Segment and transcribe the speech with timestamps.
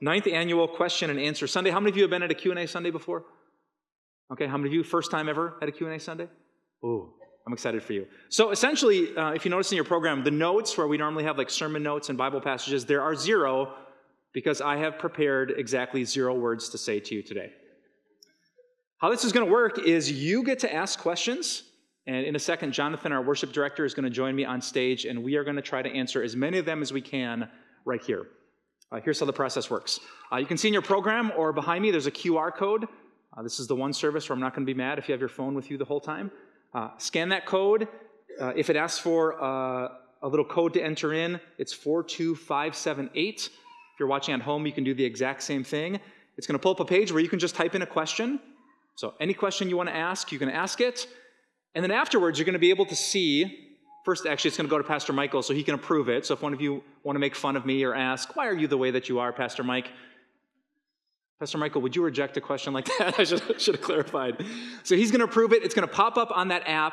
[0.00, 1.70] ninth annual question and answer Sunday.
[1.70, 3.24] How many of you have been at a Q&A Sunday before?
[4.32, 6.28] Okay, how many of you first time ever at a Q&A Sunday?
[6.82, 7.14] Oh,
[7.46, 8.06] I'm excited for you.
[8.28, 11.38] So essentially, uh, if you notice in your program, the notes where we normally have
[11.38, 13.74] like sermon notes and Bible passages, there are zero
[14.32, 17.52] because I have prepared exactly zero words to say to you today.
[18.98, 21.62] How this is going to work is you get to ask questions,
[22.06, 25.04] and in a second, Jonathan, our worship director, is going to join me on stage,
[25.04, 27.48] and we are going to try to answer as many of them as we can
[27.84, 28.26] right here.
[28.92, 29.98] Uh, here's how the process works.
[30.32, 32.86] Uh, you can see in your program or behind me, there's a QR code.
[33.36, 35.12] Uh, this is the one service where I'm not going to be mad if you
[35.12, 36.30] have your phone with you the whole time.
[36.72, 37.88] Uh, scan that code.
[38.40, 39.88] Uh, if it asks for uh,
[40.22, 43.46] a little code to enter in, it's 42578.
[43.46, 43.50] If
[43.98, 45.98] you're watching at home, you can do the exact same thing.
[46.36, 48.38] It's going to pull up a page where you can just type in a question.
[48.94, 51.06] So, any question you want to ask, you can ask it.
[51.74, 53.65] And then afterwards, you're going to be able to see.
[54.06, 56.24] First, actually, it's going to go to Pastor Michael so he can approve it.
[56.24, 58.54] So, if one of you want to make fun of me or ask, Why are
[58.54, 59.90] you the way that you are, Pastor Mike?
[61.40, 63.14] Pastor Michael, would you reject a question like that?
[63.18, 64.44] I should, should have clarified.
[64.84, 65.64] So he's going to approve it.
[65.64, 66.92] It's going to pop up on that app.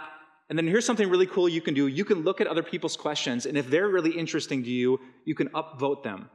[0.49, 1.85] And then here's something really cool you can do.
[1.85, 5.35] You can look at other people's questions, and if they're really interesting to you, you
[5.35, 6.27] can upvote them.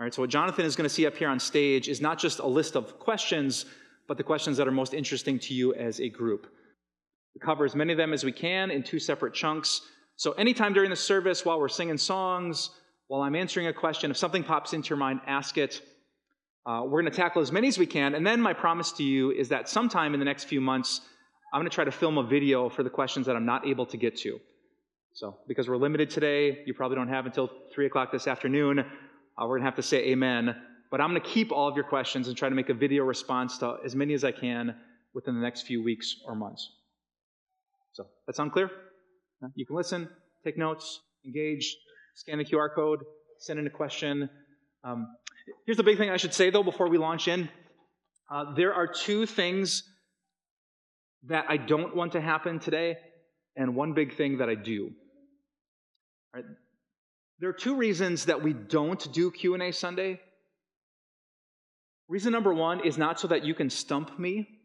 [0.00, 2.18] All right, so what Jonathan is going to see up here on stage is not
[2.18, 3.64] just a list of questions,
[4.08, 6.48] but the questions that are most interesting to you as a group.
[7.38, 9.82] Cover as many of them as we can in two separate chunks.
[10.16, 12.70] So anytime during the service, while we're singing songs,
[13.06, 15.80] while I'm answering a question, if something pops into your mind, ask it.
[16.66, 18.14] Uh, we're going to tackle as many as we can.
[18.14, 21.00] And then my promise to you is that sometime in the next few months,
[21.52, 23.86] I'm going to try to film a video for the questions that I'm not able
[23.86, 24.38] to get to.
[25.14, 28.80] So, because we're limited today, you probably don't have until 3 o'clock this afternoon.
[28.80, 28.84] Uh,
[29.40, 30.54] we're going to have to say amen.
[30.90, 33.04] But I'm going to keep all of your questions and try to make a video
[33.04, 34.74] response to as many as I can
[35.14, 36.70] within the next few weeks or months.
[37.98, 38.70] So, that sound clear?
[39.56, 40.08] You can listen,
[40.44, 41.76] take notes, engage,
[42.14, 43.00] scan the QR code,
[43.40, 44.30] send in a question.
[44.84, 45.08] Um,
[45.66, 47.48] Here's the big thing I should say, though, before we launch in.
[48.30, 49.82] Uh, there are two things
[51.24, 52.98] that I don't want to happen today,
[53.56, 54.92] and one big thing that I do.
[56.32, 56.44] Right?
[57.40, 60.20] There are two reasons that we don't do Q&A Sunday.
[62.06, 64.57] Reason number one is not so that you can stump me.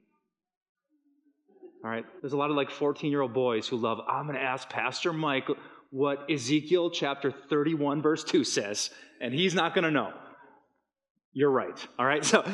[1.83, 4.37] All right, there's a lot of like 14 year old boys who love, I'm going
[4.37, 5.49] to ask Pastor Mike
[5.89, 8.89] what Ezekiel chapter 31, verse 2 says,
[9.19, 10.13] and he's not going to know.
[11.33, 11.87] You're right.
[11.99, 12.23] All right.
[12.33, 12.49] So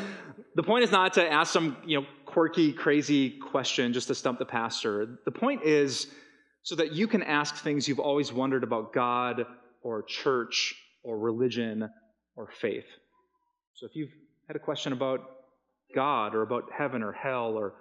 [0.56, 4.40] the point is not to ask some, you know, quirky, crazy question just to stump
[4.40, 5.20] the pastor.
[5.26, 6.08] The point is
[6.64, 9.46] so that you can ask things you've always wondered about God
[9.84, 11.90] or church or religion
[12.36, 12.86] or faith.
[13.76, 14.12] So if you've
[14.48, 15.22] had a question about
[15.96, 17.76] God or about heaven or hell or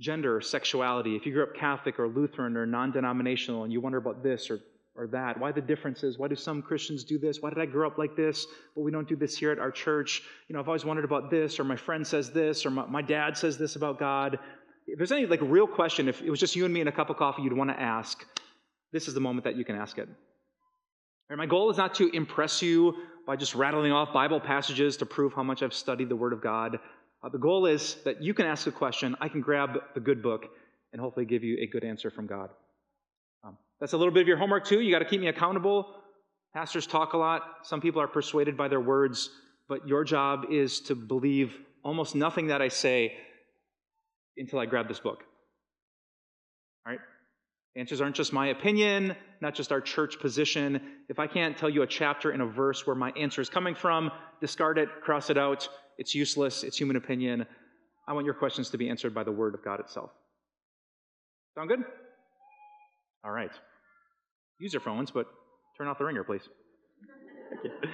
[0.00, 3.80] gender or sexuality, if you grew up Catholic or Lutheran or non denominational and you
[3.80, 4.60] wonder about this or
[4.96, 5.38] or that?
[5.38, 6.18] Why the differences?
[6.18, 7.40] Why do some Christians do this?
[7.40, 9.70] Why did I grow up like this, but we don't do this here at our
[9.70, 10.22] church?
[10.48, 13.02] You know, I've always wondered about this, or my friend says this, or my, my
[13.02, 14.38] dad says this about God.
[14.86, 16.92] If there's any like real question, if it was just you and me and a
[16.92, 18.24] cup of coffee you'd want to ask,
[18.92, 20.08] this is the moment that you can ask it.
[21.28, 22.94] Right, my goal is not to impress you
[23.26, 26.42] by just rattling off Bible passages to prove how much I've studied the Word of
[26.42, 26.78] God.
[27.24, 30.22] Uh, the goal is that you can ask a question, I can grab the good
[30.22, 30.46] book,
[30.92, 32.50] and hopefully give you a good answer from God.
[33.80, 34.80] That's a little bit of your homework, too.
[34.80, 35.94] You got to keep me accountable.
[36.54, 37.42] Pastors talk a lot.
[37.64, 39.30] Some people are persuaded by their words,
[39.68, 43.14] but your job is to believe almost nothing that I say
[44.36, 45.24] until I grab this book.
[46.86, 47.00] All right?
[47.76, 50.80] Answers aren't just my opinion, not just our church position.
[51.08, 53.74] If I can't tell you a chapter and a verse where my answer is coming
[53.74, 55.68] from, discard it, cross it out.
[55.98, 57.46] It's useless, it's human opinion.
[58.06, 60.10] I want your questions to be answered by the Word of God itself.
[61.54, 61.80] Sound good?
[63.24, 63.52] All right.
[64.58, 65.26] Use your phones, but
[65.78, 66.48] turn off the ringer, please.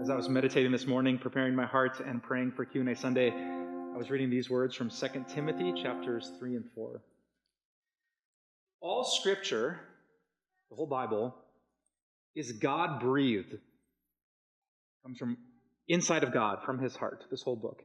[0.00, 3.96] As I was meditating this morning, preparing my heart and praying for Q&A Sunday, I
[3.96, 7.00] was reading these words from 2 Timothy chapters 3 and 4.
[8.80, 9.80] All scripture,
[10.68, 11.34] the whole Bible,
[12.34, 13.56] is God breathed.
[15.02, 15.38] Comes from
[15.88, 17.82] inside of God, from his heart, this whole book.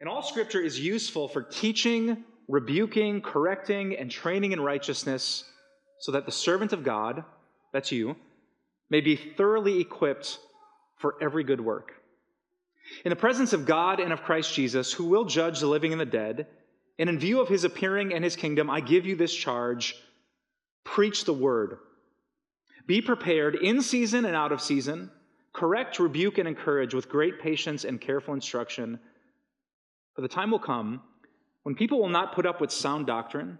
[0.00, 5.44] And all scripture is useful for teaching, rebuking, correcting, and training in righteousness,
[6.00, 7.24] so that the servant of God,
[7.72, 8.16] that's you,
[8.90, 10.38] may be thoroughly equipped
[10.96, 11.92] for every good work.
[13.04, 16.00] In the presence of God and of Christ Jesus, who will judge the living and
[16.00, 16.46] the dead,
[16.98, 19.94] and in view of his appearing and his kingdom, I give you this charge
[20.84, 21.78] preach the word.
[22.86, 25.10] Be prepared in season and out of season.
[25.58, 29.00] Correct, rebuke, and encourage with great patience and careful instruction.
[30.14, 31.02] For the time will come
[31.64, 33.58] when people will not put up with sound doctrine,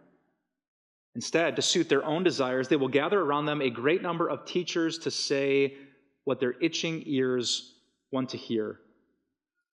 [1.17, 4.45] instead, to suit their own desires, they will gather around them a great number of
[4.45, 5.75] teachers to say
[6.23, 7.75] what their itching ears
[8.13, 8.79] want to hear.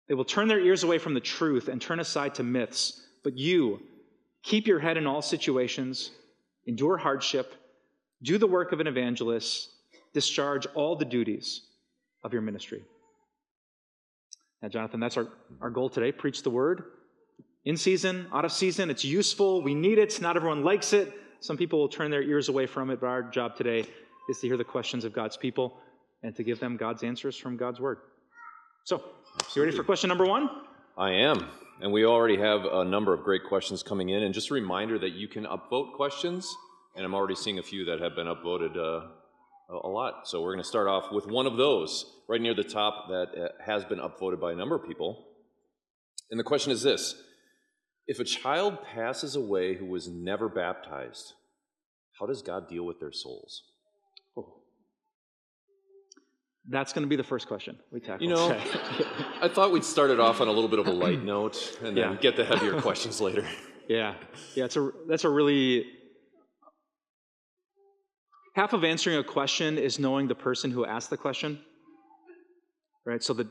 [0.09, 3.03] They will turn their ears away from the truth and turn aside to myths.
[3.23, 3.83] But you,
[4.43, 6.11] keep your head in all situations,
[6.67, 7.55] endure hardship,
[8.23, 9.69] do the work of an evangelist,
[10.15, 11.67] discharge all the duties
[12.25, 12.83] of your ministry.
[14.63, 15.29] Now, Jonathan, that's our,
[15.61, 16.11] our goal today.
[16.11, 16.85] Preach the word.
[17.65, 19.63] In season, out of season, it's useful.
[19.63, 20.21] We need it.
[20.21, 21.13] Not everyone likes it.
[21.41, 23.85] Some people will turn their ears away from it, but our job today
[24.31, 25.77] is to hear the questions of God's people
[26.23, 27.99] and to give them God's answers from God's word.
[28.85, 29.03] So,
[29.55, 30.49] you ready for question number one?
[30.97, 31.47] I am.
[31.83, 34.23] And we already have a number of great questions coming in.
[34.23, 36.55] And just a reminder that you can upvote questions.
[36.97, 39.09] And I'm already seeing a few that have been upvoted uh,
[39.71, 40.27] a lot.
[40.29, 43.27] So we're going to start off with one of those right near the top that
[43.37, 45.27] uh, has been upvoted by a number of people.
[46.31, 47.15] And the question is this
[48.07, 51.33] If a child passes away who was never baptized,
[52.19, 53.63] how does God deal with their souls?
[54.37, 54.61] Oh.
[56.69, 58.27] That's going to be the first question we tackle.
[58.27, 58.51] You know,
[59.43, 61.97] I thought we'd start it off on a little bit of a light note and
[61.97, 62.17] then Yeah.
[62.21, 63.47] get the heavier questions later.
[63.89, 64.15] Yeah,
[64.55, 64.65] yeah.
[64.65, 65.85] It's a that's a really
[68.55, 71.61] half of answering a question is knowing the person who asked the question.
[73.05, 73.23] Right.
[73.23, 73.49] So the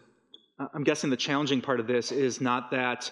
[0.73, 3.11] I'm guessing the challenging part of this is not that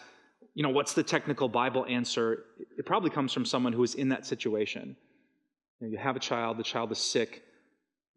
[0.54, 2.46] you know what's the technical Bible answer.
[2.78, 4.96] It probably comes from someone who is in that situation.
[5.80, 6.58] You, know, you have a child.
[6.58, 7.44] The child is sick,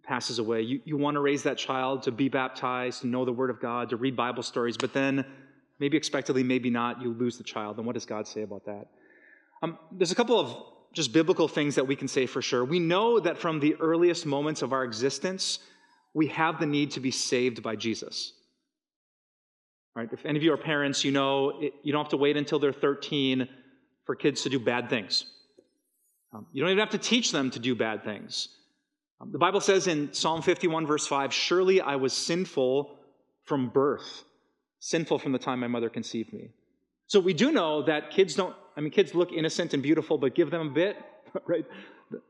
[0.05, 0.63] passes away.
[0.63, 3.61] You you want to raise that child to be baptized, to know the Word of
[3.61, 5.25] God, to read Bible stories, but then
[5.79, 7.77] maybe expectedly, maybe not, you lose the child.
[7.79, 8.87] And what does God say about that?
[9.63, 12.65] Um, there's a couple of just biblical things that we can say for sure.
[12.65, 15.59] We know that from the earliest moments of our existence,
[16.15, 18.33] we have the need to be saved by Jesus.
[19.95, 20.09] Right?
[20.13, 22.59] If any of you are parents, you know it, you don't have to wait until
[22.59, 23.49] they're 13
[24.07, 25.25] for kids to do bad things.
[26.33, 28.49] Um, you don't even have to teach them to do bad things.
[29.21, 32.99] Um, the Bible says in Psalm 51, verse 5, Surely I was sinful
[33.45, 34.25] from birth
[34.85, 36.51] sinful from the time my mother conceived me.
[37.07, 40.35] So we do know that kids don't, I mean, kids look innocent and beautiful, but
[40.35, 40.97] give them a bit,
[41.47, 41.65] right?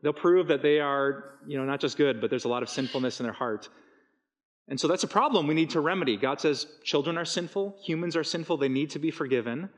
[0.03, 2.69] They'll prove that they are, you know, not just good, but there's a lot of
[2.69, 3.69] sinfulness in their heart.
[4.69, 6.17] And so that's a problem we need to remedy.
[6.17, 9.69] God says children are sinful, humans are sinful, they need to be forgiven.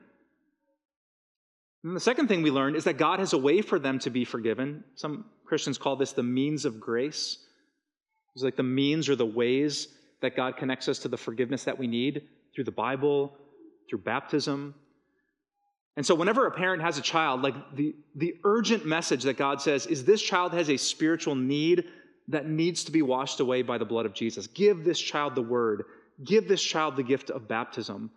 [1.83, 4.11] And the second thing we learned is that God has a way for them to
[4.11, 4.85] be forgiven.
[4.95, 7.39] Some Christians call this the means of grace.
[8.35, 9.89] It's like the means or the ways
[10.21, 12.23] that God connects us to the forgiveness that we need
[12.55, 13.37] through the Bible,
[13.89, 14.75] through baptism.
[15.97, 19.63] And so, whenever a parent has a child, like the, the urgent message that God
[19.63, 21.85] says is this child has a spiritual need
[22.29, 24.47] that needs to be washed away by the blood of Jesus.
[24.47, 25.85] Give this child the word,
[26.23, 28.11] give this child the gift of baptism.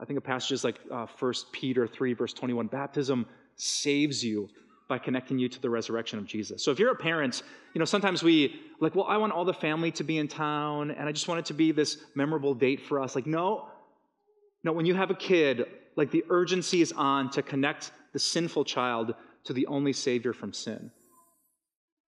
[0.00, 4.48] I think of passages like uh, 1 Peter 3, verse 21 baptism saves you
[4.88, 6.64] by connecting you to the resurrection of Jesus.
[6.64, 9.54] So if you're a parent, you know, sometimes we like, well, I want all the
[9.54, 12.80] family to be in town and I just want it to be this memorable date
[12.80, 13.14] for us.
[13.14, 13.68] Like, no,
[14.64, 15.66] no, when you have a kid,
[15.96, 20.52] like the urgency is on to connect the sinful child to the only Savior from
[20.52, 20.90] sin.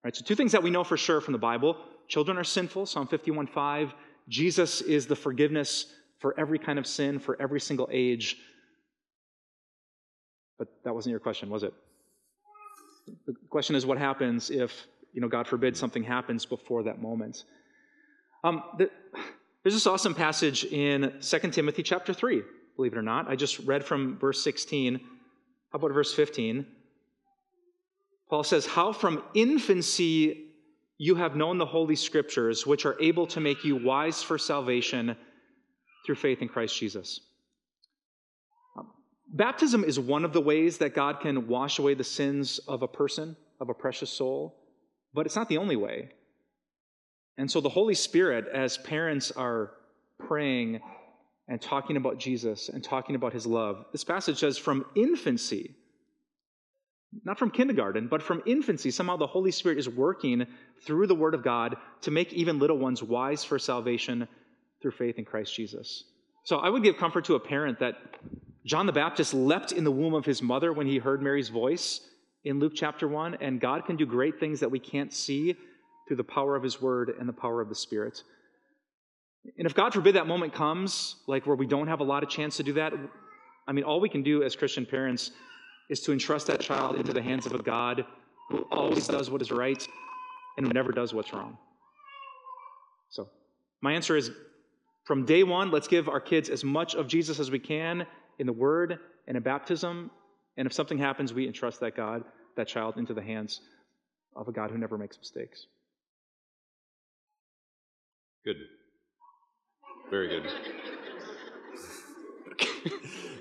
[0.05, 0.15] Right?
[0.15, 1.77] So two things that we know for sure from the Bible.
[2.09, 3.95] Children are sinful, Psalm 51 5.
[4.29, 5.87] Jesus is the forgiveness
[6.19, 8.37] for every kind of sin, for every single age.
[10.59, 11.75] But that wasn't your question, was it?
[13.27, 17.45] The question is what happens if, you know, God forbid, something happens before that moment.
[18.43, 18.91] Um, the,
[19.63, 22.43] there's this awesome passage in 2 Timothy chapter 3,
[22.77, 23.29] believe it or not.
[23.29, 24.99] I just read from verse 16.
[24.99, 26.67] How about verse 15?
[28.29, 30.45] Paul says, How from infancy
[30.99, 35.17] you have known the Holy Scriptures, which are able to make you wise for salvation
[36.05, 37.21] through faith in Christ Jesus.
[38.79, 38.91] Um,
[39.29, 42.89] baptism is one of the ways that God can wash away the sins of a
[42.89, 44.57] person, of a precious soul,
[45.13, 46.11] but it's not the only way.
[47.37, 49.73] And so the Holy Spirit, as parents are
[50.19, 50.81] praying
[51.49, 55.75] and talking about Jesus and talking about his love, this passage says from infancy,
[57.25, 60.47] not from kindergarten, but from infancy, somehow the Holy Spirit is working
[60.85, 64.27] through the Word of God to make even little ones wise for salvation
[64.83, 66.05] through faith in Christ Jesus.
[66.45, 67.95] So I would give comfort to a parent that
[68.67, 72.01] John the Baptist leapt in the womb of his mother when he heard Mary's voice
[72.45, 75.55] in Luke chapter 1, and God can do great things that we can't see
[76.07, 78.23] through the power of his word and the power of the Spirit.
[79.59, 82.29] And if God forbid that moment comes, like where we don't have a lot of
[82.29, 82.93] chance to do that,
[83.67, 85.31] I mean, all we can do as Christian parents
[85.91, 88.05] is to entrust that child into the hands of a God
[88.49, 89.87] who always does what is right
[90.57, 91.59] and never does what's wrong.
[93.11, 93.29] So,
[93.83, 94.31] my answer is
[95.05, 98.07] from day one, let's give our kids as much of Jesus as we can
[98.39, 100.11] in the Word and in baptism.
[100.57, 102.25] And if something happens, we entrust that God,
[102.57, 103.61] that child, into the hands
[104.35, 105.67] of a God who never makes mistakes.
[108.45, 108.57] Good.
[110.15, 110.45] Very good.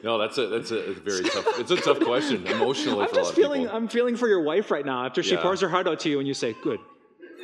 [0.03, 1.46] no, that's a that's a very tough.
[1.60, 3.62] It's a tough question emotionally I'm for a lot just of feeling.
[3.62, 3.77] people.
[3.77, 5.44] I'm feeling for your wife right now after she Yeah.
[5.44, 6.80] pours her heart out to you, and you say, "Good,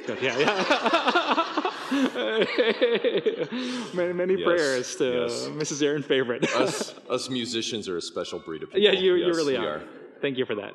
[0.08, 1.72] good, yeah, yeah."
[3.94, 5.48] many, many Yes, prayers to yes.
[5.50, 5.84] Mrs.
[5.84, 6.52] Aaron Favorite.
[6.56, 8.82] us us musicians are a special breed of people.
[8.82, 9.84] yeah, you, you really we are.
[10.22, 10.74] Thank you for that.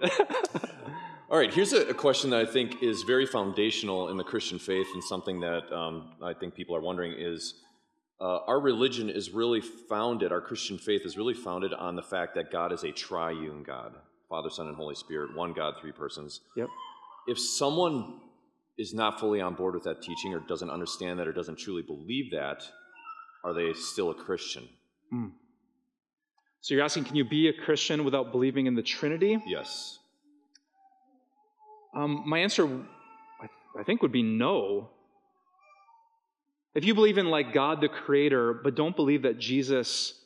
[1.29, 4.61] All right, here's a, a question that I think is very foundational in the Christian
[4.61, 7.55] faith, and something that um, I think people are wondering is
[8.21, 12.35] uh, our religion is really founded, our Christian faith is really founded on the fact
[12.37, 13.95] that God is a triune God
[14.29, 16.41] Father, Son, and Holy Spirit, one God, three persons.
[16.57, 16.69] yep.
[17.27, 18.21] If someone
[18.77, 21.83] is not fully on board with that teaching, or doesn't understand that, or doesn't truly
[21.83, 22.65] believe that,
[23.45, 24.69] are they still a Christian?
[26.61, 29.39] So you're asking, can you be a Christian without believing in the Trinity?
[29.47, 29.99] Yes.
[31.95, 33.47] Um, my answer, I,
[33.79, 34.91] I think, would be no.
[36.75, 40.21] If you believe in like God the Creator, but don't believe that Jesus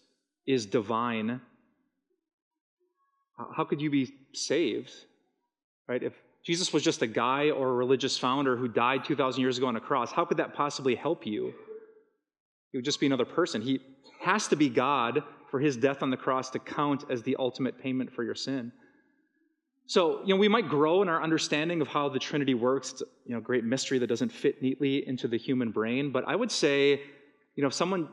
[0.46, 1.40] is divine,
[3.36, 4.92] how- could you be saved?
[5.86, 6.02] Right?
[6.02, 9.66] If Jesus was just a guy or a religious founder who died 2,000 years ago
[9.66, 11.52] on a cross, how could that possibly help you?
[12.72, 13.60] He would just be another person.
[13.60, 13.80] He
[14.20, 17.78] has to be God for his death on the cross to count as the ultimate
[17.78, 18.72] payment for your sin.
[19.88, 22.92] So, you know, we might grow in our understanding of how the Trinity works.
[22.92, 26.12] It's, you know, great mystery that doesn't fit neatly into the human brain.
[26.12, 27.00] But I would say,
[27.57, 28.11] you know, if someone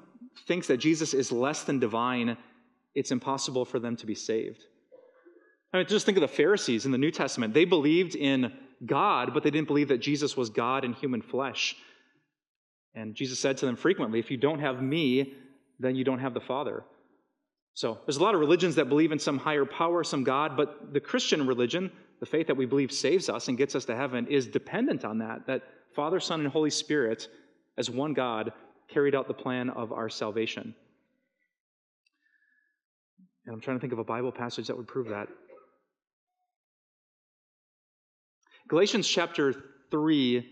[0.47, 2.37] thinks that Jesus is less than divine,
[2.93, 4.63] it's impossible for them to be saved.
[5.73, 7.53] I mean, just think of the Pharisees in the New Testament.
[7.53, 8.53] They believed in
[8.85, 11.75] God, but they didn't believe that Jesus was God in human flesh.
[12.93, 15.33] And Jesus said to them frequently, if you don't have me,
[15.81, 16.85] then you don't have the Father.
[17.75, 20.93] So there's a lot of religions that believe in some higher power, some God, but
[20.93, 21.91] the Christian religion,
[22.21, 25.17] the faith that we believe saves us and gets us to heaven, is dependent on
[25.17, 25.61] that, that
[25.93, 27.27] Father, Son, and Holy Spirit,
[27.77, 28.53] as one God,
[28.87, 30.73] carried out the plan of our salvation.
[33.45, 35.27] And I'm trying to think of a Bible passage that would prove that.
[38.69, 39.53] Galatians chapter
[39.91, 40.49] 3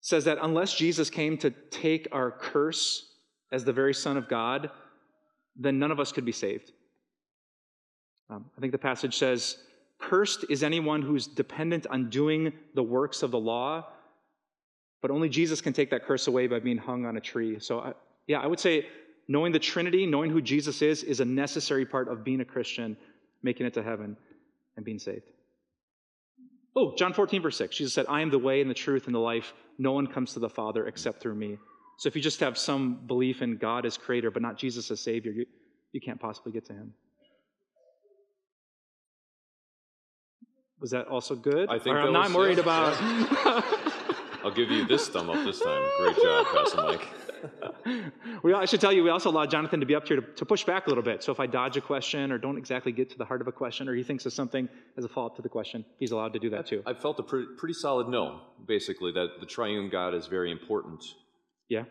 [0.00, 3.12] says that unless Jesus came to take our curse
[3.52, 4.70] as the very Son of God,
[5.58, 6.72] then none of us could be saved.
[8.28, 9.58] Um, I think the passage says,
[9.98, 13.86] Cursed is anyone who's dependent on doing the works of the law,
[15.00, 17.58] but only Jesus can take that curse away by being hung on a tree.
[17.60, 17.92] So, I,
[18.26, 18.86] yeah, I would say
[19.28, 22.96] knowing the Trinity, knowing who Jesus is, is a necessary part of being a Christian,
[23.42, 24.16] making it to heaven,
[24.76, 25.30] and being saved.
[26.74, 27.76] Oh, John 14, verse 6.
[27.76, 29.54] Jesus said, I am the way and the truth and the life.
[29.78, 31.58] No one comes to the Father except through me.
[31.98, 35.00] So if you just have some belief in God as creator, but not Jesus as
[35.00, 35.46] Savior, you,
[35.92, 36.92] you can't possibly get to him.
[40.78, 41.70] Was that also good?
[41.70, 43.64] I think Or I'm not was- worried yeah, about.
[44.44, 45.82] I'll give you this thumb up this time.
[45.98, 47.08] Great job, Pastor Mike.
[48.42, 50.44] we, I should tell you, we also allowed Jonathan to be up here to, to
[50.44, 51.22] push back a little bit.
[51.24, 53.52] So if I dodge a question or don't exactly get to the heart of a
[53.52, 56.32] question, or he thinks of something as a follow up to the question, he's allowed
[56.34, 56.82] to do that too.
[56.86, 61.02] I felt a pretty, pretty solid no, basically, that the triune God is very important
[61.68, 61.84] Yeah.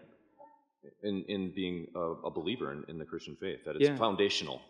[1.04, 3.98] in, in being a, a believer in, in the Christian faith, that it's Yeah.
[3.98, 4.62] foundational.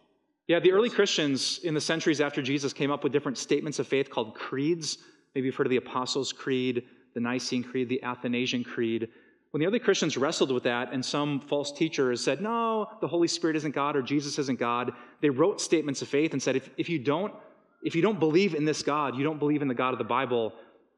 [0.47, 3.87] Yeah, the early Christians in the centuries after Jesus came up with different statements of
[3.87, 4.99] faith called creeds.
[5.33, 6.83] Maybe you've heard of the Apostles' Creed,
[7.15, 9.09] the Nicene Creed, the Athanasian Creed.
[9.51, 13.27] When the early Christians wrestled with that, and some false teachers said, no, the Holy
[13.27, 16.69] Spirit isn't God or Jesus isn't God, they wrote statements of faith and said, if,
[16.77, 17.33] if, you, don't,
[17.81, 20.03] if you don't believe in this God, you don't believe in the God of the
[20.03, 20.53] Bible,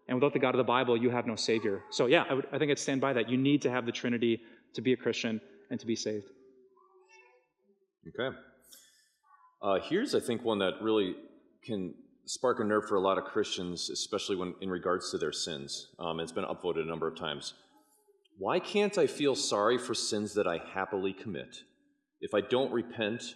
[0.08, 1.84] and without the God of the Bible, you have no Savior.
[1.92, 3.30] So, yeah, I, would, I think I'd stand by that.
[3.30, 4.40] You need to have the Trinity
[4.74, 6.26] to be a Christian and to be saved.
[8.08, 8.36] Okay.
[9.62, 11.16] Uh, here's, I think, one that really
[11.64, 11.94] can
[12.26, 15.88] spark a nerve for a lot of Christians, especially when in regards to their sins.
[16.00, 17.54] Um, it's been upvoted a number of times.
[18.38, 21.58] Why can't I feel sorry for sins that I happily commit?
[22.22, 23.36] If I don't repent,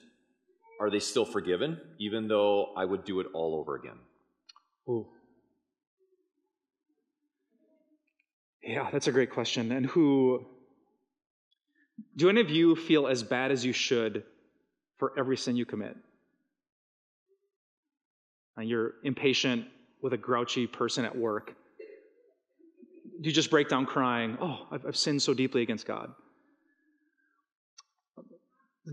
[0.80, 3.98] are they still forgiven, even though I would do it all over again?
[4.88, 5.08] Ooh.
[8.64, 9.72] Yeah, that's a great question.
[9.72, 10.46] And who,
[12.16, 14.24] do any of you feel as bad as you should
[14.98, 15.98] for every sin you commit?
[18.58, 19.66] And you're impatient
[20.02, 21.56] with a grouchy person at work.
[23.22, 26.12] Do you just break down crying, oh, I've, I've sinned so deeply against God?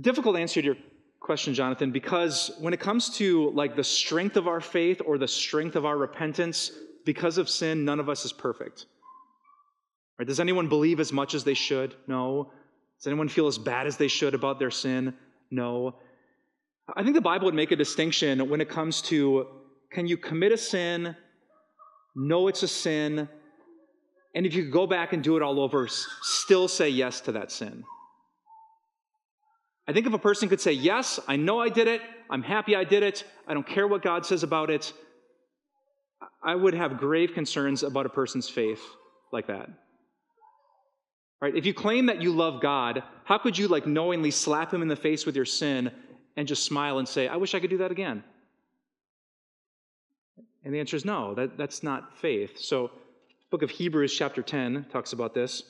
[0.00, 0.76] Difficult answer to your
[1.20, 5.28] question, Jonathan, because when it comes to like the strength of our faith or the
[5.28, 6.72] strength of our repentance,
[7.04, 8.87] because of sin, none of us is perfect.
[10.18, 10.26] Right?
[10.26, 11.94] Does anyone believe as much as they should?
[12.06, 12.50] No.
[12.98, 15.14] Does anyone feel as bad as they should about their sin?
[15.50, 15.96] No.
[16.96, 19.46] I think the Bible would make a distinction when it comes to
[19.90, 21.16] can you commit a sin,
[22.14, 23.28] know it's a sin,
[24.34, 27.32] And if you could go back and do it all over, still say yes to
[27.32, 27.82] that sin.
[29.88, 32.76] I think if a person could say, Yes, I know I did it, I'm happy
[32.76, 34.92] I did it, I don't care what God says about it,
[36.42, 38.82] I would have grave concerns about a person's faith
[39.32, 39.70] like that.
[41.40, 41.54] Right?
[41.54, 44.88] If you claim that you love God, how could you like knowingly slap him in
[44.88, 45.92] the face with your sin
[46.37, 48.25] and just smile and say, I wish I could do that again?
[50.64, 52.59] And the answer is no, that, that's not faith.
[52.59, 52.90] So,
[53.50, 55.62] book of Hebrews, chapter 10, talks about this.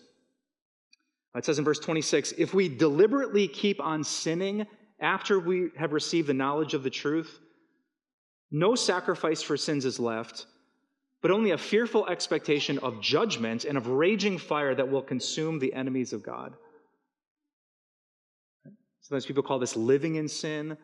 [1.37, 4.66] It says in verse 26 If we deliberately keep on sinning
[5.00, 7.38] after we have received the knowledge of the truth,
[8.50, 10.46] no sacrifice for sins is left,
[11.20, 15.75] but only a fearful expectation of judgment and of raging fire that will consume the
[15.75, 16.54] enemies of God.
[19.00, 20.76] Sometimes people call this living in sin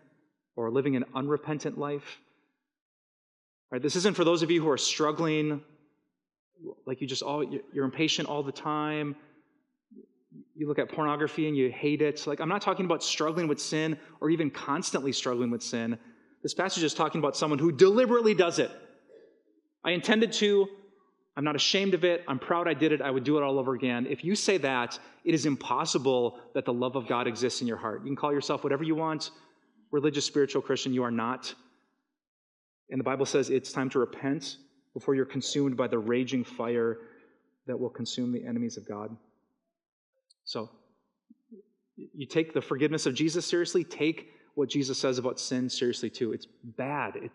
[0.57, 2.19] or living an unrepentant life.
[3.71, 5.61] Right, this isn't for those of you who are struggling,
[6.87, 9.17] like you just all you're impatient all the time.
[10.57, 12.27] You look at pornography and you hate it.
[12.27, 15.99] Like I'm not talking about struggling with sin or even constantly struggling with sin.
[16.43, 18.71] This passage is talking about someone who deliberately does it.
[19.85, 20.69] I intended to.
[21.37, 22.25] I'm not ashamed of it.
[22.29, 23.03] I'm proud I did it.
[23.03, 24.07] I would do it all over again.
[24.09, 27.77] If you say that, it is impossible that the love of God exists in your
[27.77, 28.01] heart.
[28.03, 29.31] You can call yourself whatever you want,
[29.91, 30.95] religious, spiritual Christian.
[30.95, 31.53] You are not.
[32.91, 34.59] And the Bible says it's time to repent
[34.93, 36.99] before you're consumed by the raging fire
[37.67, 39.17] that will consume the enemies of God.
[40.45, 40.71] So,
[41.97, 46.33] you take the forgiveness of Jesus seriously, take what Jesus says about sin seriously too.
[46.33, 47.17] It's bad.
[47.17, 47.31] It,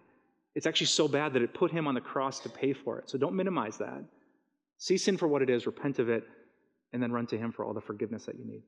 [0.56, 3.10] it's actually so bad that it put him on the cross to pay for it.
[3.10, 4.04] So don't minimize that.
[4.78, 6.24] See sin for what it is, repent of it,
[6.94, 8.64] and then run to him for all the forgiveness that you need.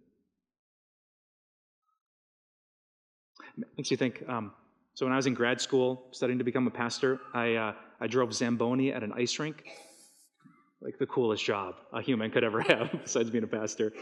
[3.78, 4.24] Makes you think.
[4.28, 4.52] Um,
[4.94, 8.08] so when I was in grad school studying to become a pastor, I, uh, I
[8.08, 9.66] drove Zamboni at an ice rink.
[10.82, 13.94] Like the coolest job a human could ever have, besides being a pastor.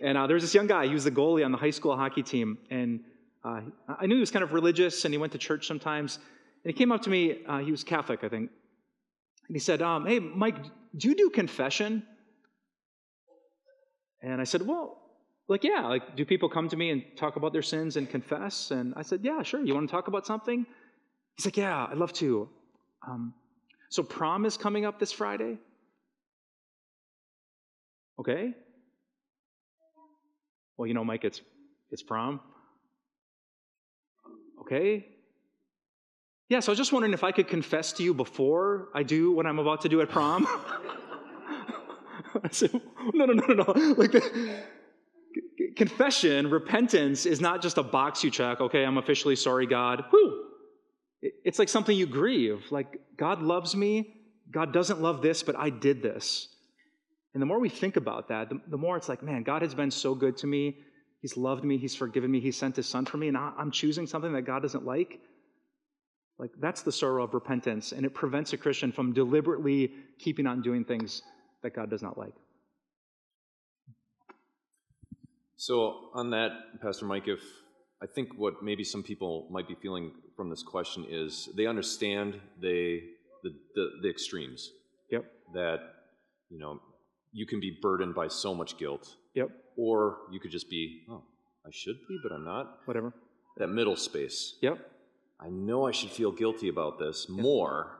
[0.00, 1.96] And uh, there was this young guy, he was the goalie on the high school
[1.96, 2.58] hockey team.
[2.70, 3.00] And
[3.44, 6.18] uh, I knew he was kind of religious and he went to church sometimes.
[6.64, 8.50] And he came up to me, uh, he was Catholic, I think.
[9.48, 10.56] And he said, um, Hey, Mike,
[10.96, 12.02] do you do confession?
[14.22, 15.00] And I said, Well,
[15.48, 18.70] like, yeah, like, do people come to me and talk about their sins and confess?
[18.70, 19.64] And I said, Yeah, sure.
[19.64, 20.66] You want to talk about something?
[21.36, 22.48] He's like, Yeah, I'd love to.
[23.06, 23.34] Um,
[23.90, 25.58] so, prom is coming up this Friday.
[28.20, 28.52] Okay.
[30.76, 31.40] Well, you know, Mike, it's
[31.90, 32.40] it's prom.
[34.60, 35.06] Okay.
[36.48, 39.32] Yeah, so I was just wondering if I could confess to you before I do
[39.32, 40.46] what I'm about to do at prom.
[42.44, 42.72] I said,
[43.12, 43.72] no, no, no, no, no.
[43.92, 44.62] Like the,
[45.76, 50.04] confession, repentance is not just a box you check, okay, I'm officially sorry, God.
[50.10, 50.46] Whew.
[51.20, 52.64] It's like something you grieve.
[52.70, 54.14] Like, God loves me.
[54.50, 56.48] God doesn't love this, but I did this.
[57.34, 59.74] And the more we think about that, the, the more it's like, man, God has
[59.74, 60.78] been so good to me.
[61.20, 61.76] He's loved me.
[61.76, 62.40] He's forgiven me.
[62.40, 63.28] He sent his son for me.
[63.28, 65.20] And I, I'm choosing something that God doesn't like.
[66.38, 67.92] Like, that's the sorrow of repentance.
[67.92, 71.22] And it prevents a Christian from deliberately keeping on doing things
[71.62, 72.34] that God does not like.
[75.56, 77.40] So, on that, Pastor Mike, if
[78.00, 82.40] I think what maybe some people might be feeling from this question is they understand
[82.60, 83.02] they
[83.42, 84.70] the, the, the extremes.
[85.10, 85.24] Yep.
[85.54, 85.78] That
[86.50, 86.80] you know
[87.32, 89.16] you can be burdened by so much guilt.
[89.34, 89.50] Yep.
[89.76, 91.22] Or you could just be, oh,
[91.66, 92.78] I should be, but I'm not.
[92.84, 93.12] Whatever.
[93.58, 94.54] That middle space.
[94.62, 94.78] Yep.
[95.40, 97.40] I know I should feel guilty about this yep.
[97.40, 97.98] more,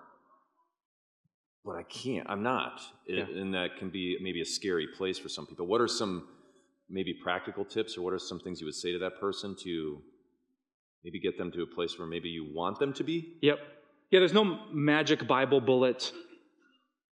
[1.64, 2.28] but I can't.
[2.28, 2.80] I'm not.
[3.06, 3.40] It, yeah.
[3.40, 5.66] And that can be maybe a scary place for some people.
[5.66, 6.26] What are some
[6.90, 10.02] maybe practical tips or what are some things you would say to that person to
[11.04, 13.36] maybe get them to a place where maybe you want them to be?
[13.42, 13.58] Yep.
[14.10, 16.12] Yeah, there's no magic Bible bullet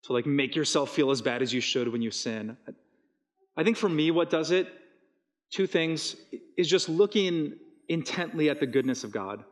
[0.04, 2.58] to like make yourself feel as bad as you should when you sin.
[3.58, 4.68] I think for me, what does it,
[5.52, 6.16] two things,
[6.58, 7.54] is just looking
[7.90, 9.44] intently at the goodness of God.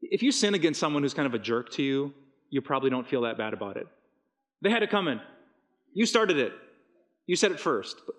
[0.00, 2.14] If you sin against someone who's kind of a jerk to you,
[2.50, 3.86] you probably don't feel that bad about it.
[4.62, 5.20] They had it coming.
[5.92, 6.52] You started it.
[7.26, 7.96] You said it first.
[8.06, 8.14] But,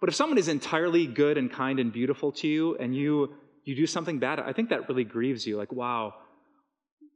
[0.00, 3.74] but if someone is entirely good and kind and beautiful to you and you you
[3.74, 5.56] do something bad, I think that really grieves you.
[5.56, 6.14] Like, wow,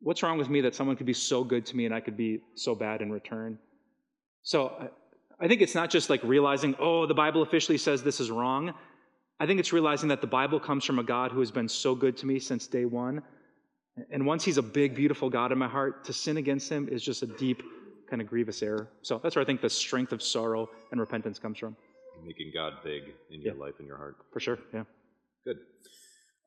[0.00, 2.16] what's wrong with me that someone could be so good to me and I could
[2.16, 3.58] be so bad in return?
[4.42, 4.90] So
[5.40, 8.72] I think it's not just like realizing, oh, the Bible officially says this is wrong.
[9.38, 11.94] I think it's realizing that the Bible comes from a God who has been so
[11.94, 13.22] good to me since day one.
[14.10, 17.02] And once he's a big, beautiful God in my heart, to sin against him is
[17.02, 17.62] just a deep,
[18.08, 18.88] kind of grievous error.
[19.02, 21.76] So that's where I think the strength of sorrow and repentance comes from.
[22.24, 23.60] Making God big in your yeah.
[23.60, 24.16] life and your heart.
[24.32, 24.84] For sure, yeah.
[25.44, 25.58] Good.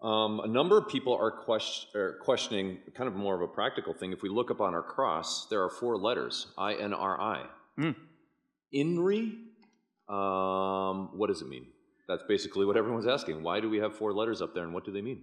[0.01, 3.93] Um, a number of people are, question, are, questioning kind of more of a practical
[3.93, 4.11] thing.
[4.11, 7.45] If we look up on our cross, there are four letters I N R I.
[7.79, 7.95] Mm.
[8.73, 9.33] INRI,
[10.09, 11.67] um, what does it mean?
[12.07, 13.43] That's basically what everyone's asking.
[13.43, 15.21] Why do we have four letters up there and what do they mean?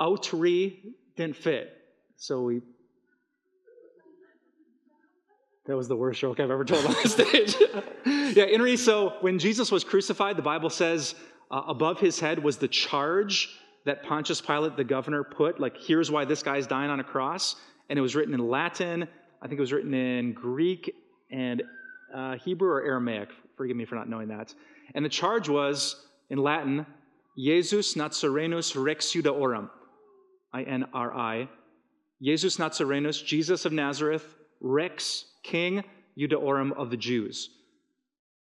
[0.00, 1.76] Outri didn't fit.
[2.16, 2.60] So we.
[5.66, 7.54] That was the worst joke I've ever told on stage.
[8.06, 11.14] yeah, Inri, so when Jesus was crucified, the Bible says
[11.50, 13.50] uh, above his head was the charge
[13.84, 15.60] that Pontius Pilate, the governor, put.
[15.60, 17.56] Like, here's why this guy's dying on a cross.
[17.90, 19.06] And it was written in Latin,
[19.40, 20.94] I think it was written in Greek
[21.30, 21.62] and
[22.14, 23.28] uh, Hebrew or Aramaic.
[23.56, 24.54] Forgive me for not knowing that.
[24.94, 26.86] And the charge was in Latin,
[27.38, 29.70] Jesus Nazarenus Rex Judaeorum.
[30.52, 31.48] I N R I.
[32.20, 34.24] Jesus Nazarenus, Jesus of Nazareth,
[34.60, 35.84] Rex, King
[36.18, 37.50] Judaeorum of the Jews.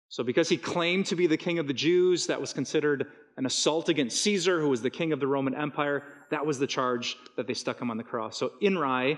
[0.09, 3.45] So, because he claimed to be the king of the Jews, that was considered an
[3.45, 6.03] assault against Caesar, who was the king of the Roman Empire.
[6.31, 8.37] That was the charge that they stuck him on the cross.
[8.37, 9.17] So, Inrai,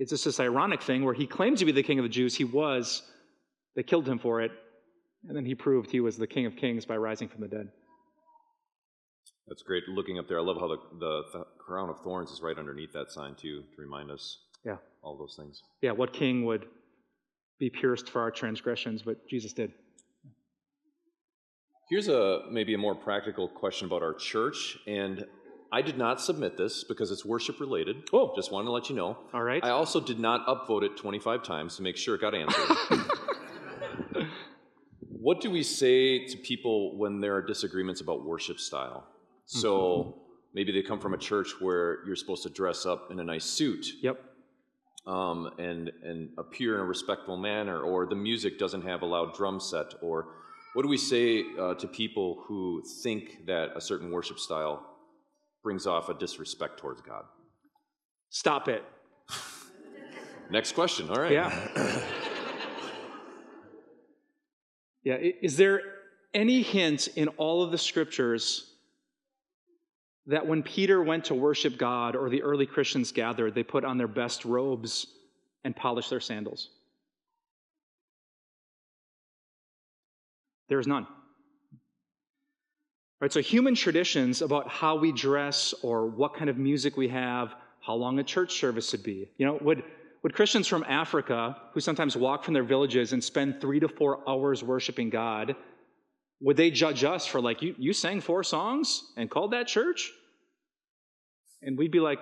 [0.00, 2.34] it's just this ironic thing where he claimed to be the king of the Jews.
[2.34, 3.02] He was.
[3.76, 4.50] They killed him for it.
[5.28, 7.68] And then he proved he was the king of kings by rising from the dead.
[9.48, 9.88] That's great.
[9.88, 13.10] Looking up there, I love how the, the, crown of thorns is right underneath that
[13.10, 14.76] sign, too, to remind us Yeah.
[15.02, 15.62] all those things.
[15.82, 16.66] Yeah, what king would
[17.58, 19.72] be pierced for our transgressions, but Jesus did.
[21.88, 25.24] Here's a maybe a more practical question about our church, and
[25.72, 28.08] I did not submit this because it's worship related.
[28.12, 28.32] Oh.
[28.34, 29.18] Just wanted to let you know.
[29.32, 29.62] All right.
[29.64, 33.06] I also did not upvote it 25 times to make sure it got answered.
[35.00, 39.06] what do we say to people when there are disagreements about worship style?
[39.46, 40.22] So
[40.54, 43.44] maybe they come from a church where you're supposed to dress up in a nice
[43.44, 44.20] suit Yep.
[45.06, 49.34] um, and and appear in a respectful manner, or the music doesn't have a loud
[49.34, 50.34] drum set, or
[50.74, 54.84] what do we say uh, to people who think that a certain worship style
[55.62, 57.24] brings off a disrespect towards God?
[58.30, 58.84] Stop it.
[60.50, 61.08] Next question.
[61.08, 61.32] All right.
[61.32, 61.50] Yeah.
[65.04, 65.16] yeah.
[65.40, 65.80] Is there
[66.34, 68.74] any hint in all of the scriptures
[70.26, 73.96] that when Peter went to worship God or the early Christians gathered, they put on
[73.96, 75.06] their best robes
[75.64, 76.70] and polished their sandals?
[80.68, 81.06] There is none.
[83.20, 87.54] Right, so human traditions about how we dress or what kind of music we have,
[87.80, 89.30] how long a church service should be.
[89.38, 89.84] You know, would,
[90.22, 94.28] would Christians from Africa, who sometimes walk from their villages and spend three to four
[94.28, 95.56] hours worshiping God,
[96.40, 100.10] would they judge us for like, you, you sang four songs and called that church?
[101.62, 102.18] And we'd be like,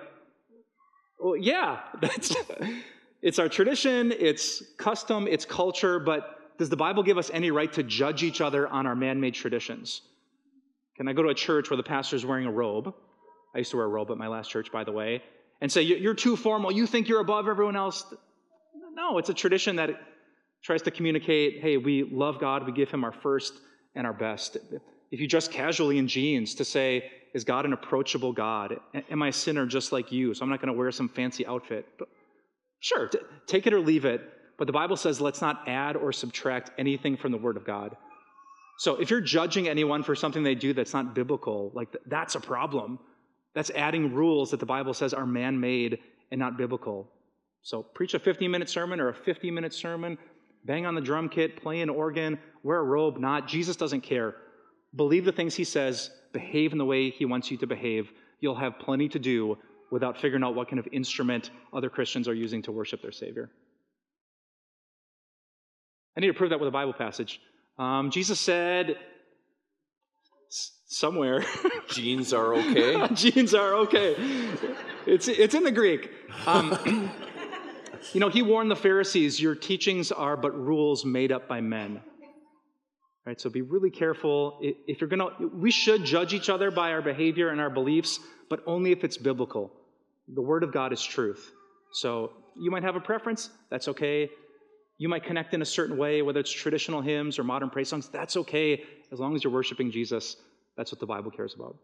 [1.19, 2.35] well, yeah, that's,
[3.21, 7.71] it's our tradition, it's custom, it's culture, but does the Bible give us any right
[7.73, 10.01] to judge each other on our man made traditions?
[10.97, 12.93] Can I go to a church where the pastor's wearing a robe?
[13.53, 15.21] I used to wear a robe at my last church, by the way,
[15.61, 16.71] and say, "You- You're too formal.
[16.71, 18.05] You think you're above everyone else.
[18.93, 19.89] No, it's a tradition that
[20.63, 23.53] tries to communicate hey, we love God, we give Him our first
[23.95, 24.57] and our best.
[25.11, 28.79] If you dress casually in jeans to say, Is God an approachable God?
[29.09, 30.33] Am I a sinner just like you?
[30.33, 31.85] So I'm not going to wear some fancy outfit.
[31.97, 32.09] But
[32.79, 34.21] sure, t- take it or leave it.
[34.57, 37.95] But the Bible says, Let's not add or subtract anything from the Word of God.
[38.77, 42.35] So if you're judging anyone for something they do that's not biblical, like th- that's
[42.35, 42.99] a problem.
[43.53, 45.99] That's adding rules that the Bible says are man made
[46.31, 47.09] and not biblical.
[47.61, 50.17] So preach a 15 minute sermon or a 50 minute sermon,
[50.65, 53.47] bang on the drum kit, play an organ, wear a robe, not.
[53.47, 54.35] Jesus doesn't care.
[54.95, 58.11] Believe the things he says, behave in the way he wants you to behave.
[58.39, 59.57] You'll have plenty to do
[59.91, 63.49] without figuring out what kind of instrument other Christians are using to worship their Savior.
[66.17, 67.39] I need to prove that with a Bible passage.
[67.77, 68.97] Um, Jesus said
[70.49, 71.43] somewhere,
[71.89, 73.07] Jeans are okay.
[73.13, 74.15] jeans are okay.
[75.05, 76.09] It's, it's in the Greek.
[76.45, 77.11] Um,
[78.13, 82.01] you know, he warned the Pharisees, your teachings are but rules made up by men.
[83.25, 84.59] Right, so be really careful.
[84.61, 88.61] If you're gonna, we should judge each other by our behavior and our beliefs, but
[88.67, 89.71] only if it's biblical.
[90.27, 91.51] The Word of God is truth.
[91.91, 94.29] So you might have a preference, that's okay.
[94.97, 98.09] You might connect in a certain way, whether it's traditional hymns or modern praise songs,
[98.09, 100.37] that's okay, as long as you're worshiping Jesus.
[100.77, 101.75] That's what the Bible cares about.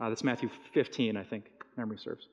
[0.00, 2.28] Uh, that's Matthew 15, I think, memory serves.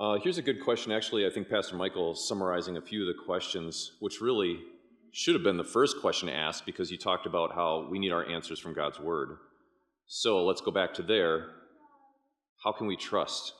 [0.00, 0.92] Uh, here's a good question.
[0.92, 4.58] Actually, I think Pastor Michael is summarizing a few of the questions, which really
[5.12, 8.10] should have been the first question to ask because you talked about how we need
[8.10, 9.36] our answers from God's Word.
[10.06, 11.48] So let's go back to there.
[12.64, 13.52] How can we trust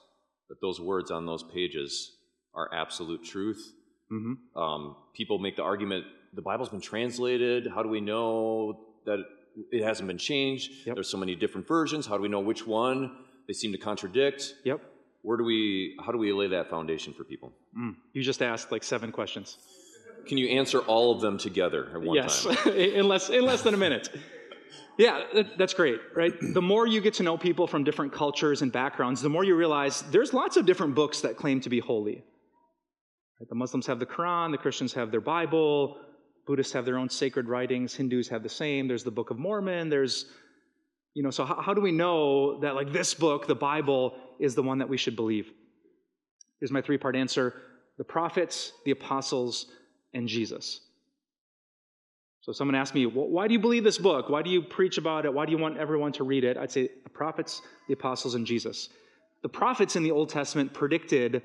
[0.49, 2.11] that those words on those pages
[2.55, 3.63] are absolute truth?
[4.11, 4.59] Mm-hmm.
[4.59, 7.69] Um, people make the argument the Bible's been translated.
[7.75, 9.19] How do we know that
[9.71, 10.71] it hasn't been changed?
[10.87, 10.95] Yep.
[10.95, 12.07] There's so many different versions.
[12.07, 13.15] How do we know which one?
[13.47, 14.55] They seem to contradict.
[14.65, 14.81] Yep.
[15.23, 17.53] Where do we, how do we lay that foundation for people?
[17.77, 19.59] Mm, you just asked like seven questions.
[20.27, 22.57] Can you answer all of them together at one yes, time?
[22.77, 24.11] in less in less than a minute.
[24.99, 26.35] Yeah, that, that's great, right?
[26.41, 29.57] The more you get to know people from different cultures and backgrounds, the more you
[29.57, 32.23] realize there's lots of different books that claim to be holy.
[33.41, 33.49] Right?
[33.49, 35.97] The Muslims have the Quran, the Christians have their Bible,
[36.47, 38.89] Buddhists have their own sacred writings, Hindus have the same.
[38.89, 39.89] There's the Book of Mormon.
[39.89, 40.27] There's,
[41.15, 44.55] you know, so how, how do we know that like this book, the Bible, is
[44.55, 45.51] the one that we should believe?
[46.61, 47.55] Here's my three-part answer:
[47.99, 49.67] the prophets, the apostles,
[50.15, 50.81] and Jesus.
[52.43, 54.31] So someone asked me, why do you believe this book?
[54.31, 55.35] Why do you preach about it?
[55.35, 56.57] Why do you want everyone to read it?
[56.57, 58.89] I'd say the prophets, the apostles, and Jesus.
[59.43, 61.43] The prophets in the Old Testament predicted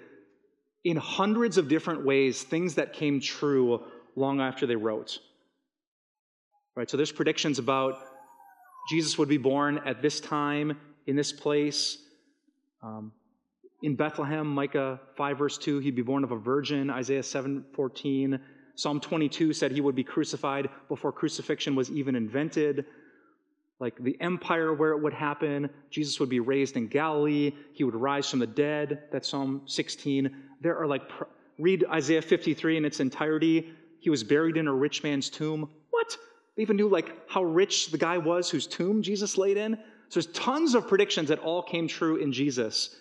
[0.86, 3.84] in hundreds of different ways things that came true
[4.16, 5.20] long after they wrote.
[6.78, 6.90] Right?
[6.90, 7.98] So there's predictions about
[8.90, 11.98] Jesus would be born at this time, in this place.
[12.82, 13.12] Um,
[13.82, 16.90] in Bethlehem, Micah 5, verse 2, he'd be born of a virgin.
[16.90, 18.40] Isaiah 7, 14.
[18.76, 22.86] Psalm 22 said he would be crucified before crucifixion was even invented.
[23.80, 27.96] Like the empire where it would happen, Jesus would be raised in Galilee, he would
[27.96, 29.04] rise from the dead.
[29.12, 30.34] That's Psalm 16.
[30.62, 31.02] There are like,
[31.60, 33.70] read Isaiah 53 in its entirety.
[34.00, 35.70] He was buried in a rich man's tomb.
[35.90, 36.18] What?
[36.56, 39.78] They even knew like how rich the guy was whose tomb Jesus laid in.
[40.10, 42.96] So there's tons of predictions that all came true in Jesus.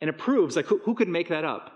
[0.00, 1.72] And it proves like who, who could make that up?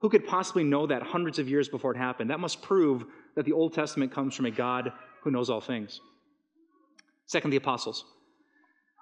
[0.00, 2.30] Who could possibly know that hundreds of years before it happened?
[2.30, 3.04] That must prove
[3.34, 6.00] that the Old Testament comes from a God who knows all things.
[7.26, 8.04] Second, the apostles.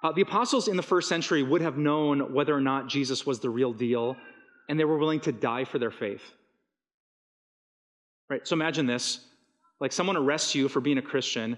[0.03, 3.39] Uh, the apostles in the first century would have known whether or not Jesus was
[3.39, 4.15] the real deal,
[4.69, 6.21] and they were willing to die for their faith.
[8.29, 8.45] Right?
[8.47, 9.21] So imagine this
[9.79, 11.57] like someone arrests you for being a Christian,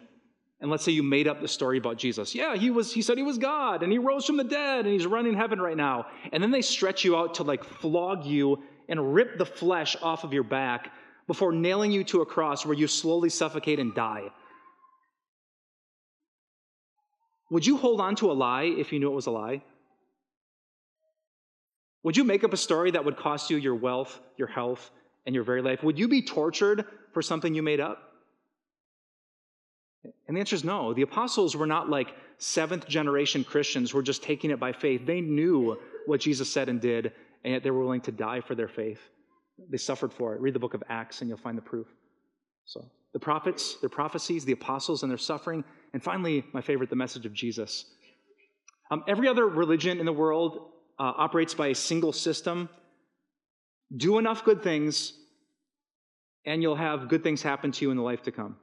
[0.61, 2.35] and let's say you made up the story about Jesus.
[2.35, 4.93] Yeah, he was he said he was God and he rose from the dead and
[4.93, 6.07] he's running heaven right now.
[6.33, 10.25] And then they stretch you out to like flog you and rip the flesh off
[10.25, 10.91] of your back
[11.27, 14.29] before nailing you to a cross where you slowly suffocate and die.
[17.51, 19.63] Would you hold on to a lie if you knew it was a lie?
[22.03, 24.91] Would you make up a story that would cost you your wealth, your health,
[25.25, 25.83] and your very life?
[25.83, 28.08] Would you be tortured for something you made up?
[30.03, 30.93] And the answer is no.
[30.93, 35.05] The apostles were not like seventh generation Christians who were just taking it by faith.
[35.05, 37.11] They knew what Jesus said and did,
[37.43, 39.01] and yet they were willing to die for their faith.
[39.69, 40.41] They suffered for it.
[40.41, 41.87] Read the book of Acts, and you'll find the proof.
[42.65, 45.63] So, the prophets, their prophecies, the apostles, and their suffering.
[45.93, 47.85] And finally, my favorite, the message of Jesus.
[48.91, 52.69] Um, every other religion in the world uh, operates by a single system.
[53.95, 55.13] Do enough good things,
[56.45, 58.57] and you'll have good things happen to you in the life to come.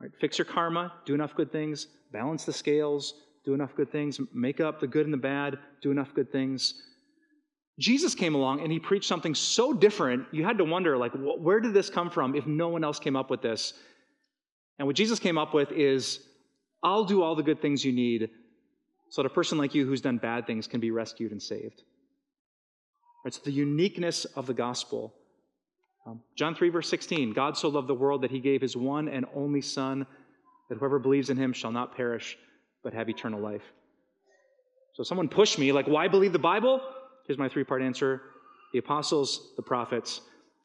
[0.00, 0.10] Right?
[0.20, 4.60] Fix your karma, do enough good things, balance the scales, do enough good things, make
[4.60, 6.74] up the good and the bad, do enough good things.
[7.78, 11.60] Jesus came along and he preached something so different, you had to wonder, like, where
[11.60, 13.72] did this come from if no one else came up with this?
[14.78, 16.20] And what Jesus came up with is,
[16.82, 18.30] I'll do all the good things you need
[19.10, 21.82] so that a person like you who's done bad things can be rescued and saved.
[23.24, 25.14] It's the uniqueness of the gospel.
[26.10, 29.08] Um, John 3, verse 16 God so loved the world that he gave his one
[29.08, 30.06] and only Son,
[30.68, 32.36] that whoever believes in him shall not perish,
[32.82, 33.62] but have eternal life.
[34.94, 36.80] So someone pushed me, like, why believe the Bible?
[37.26, 38.22] Here's my three part answer
[38.72, 40.20] the apostles, the prophets,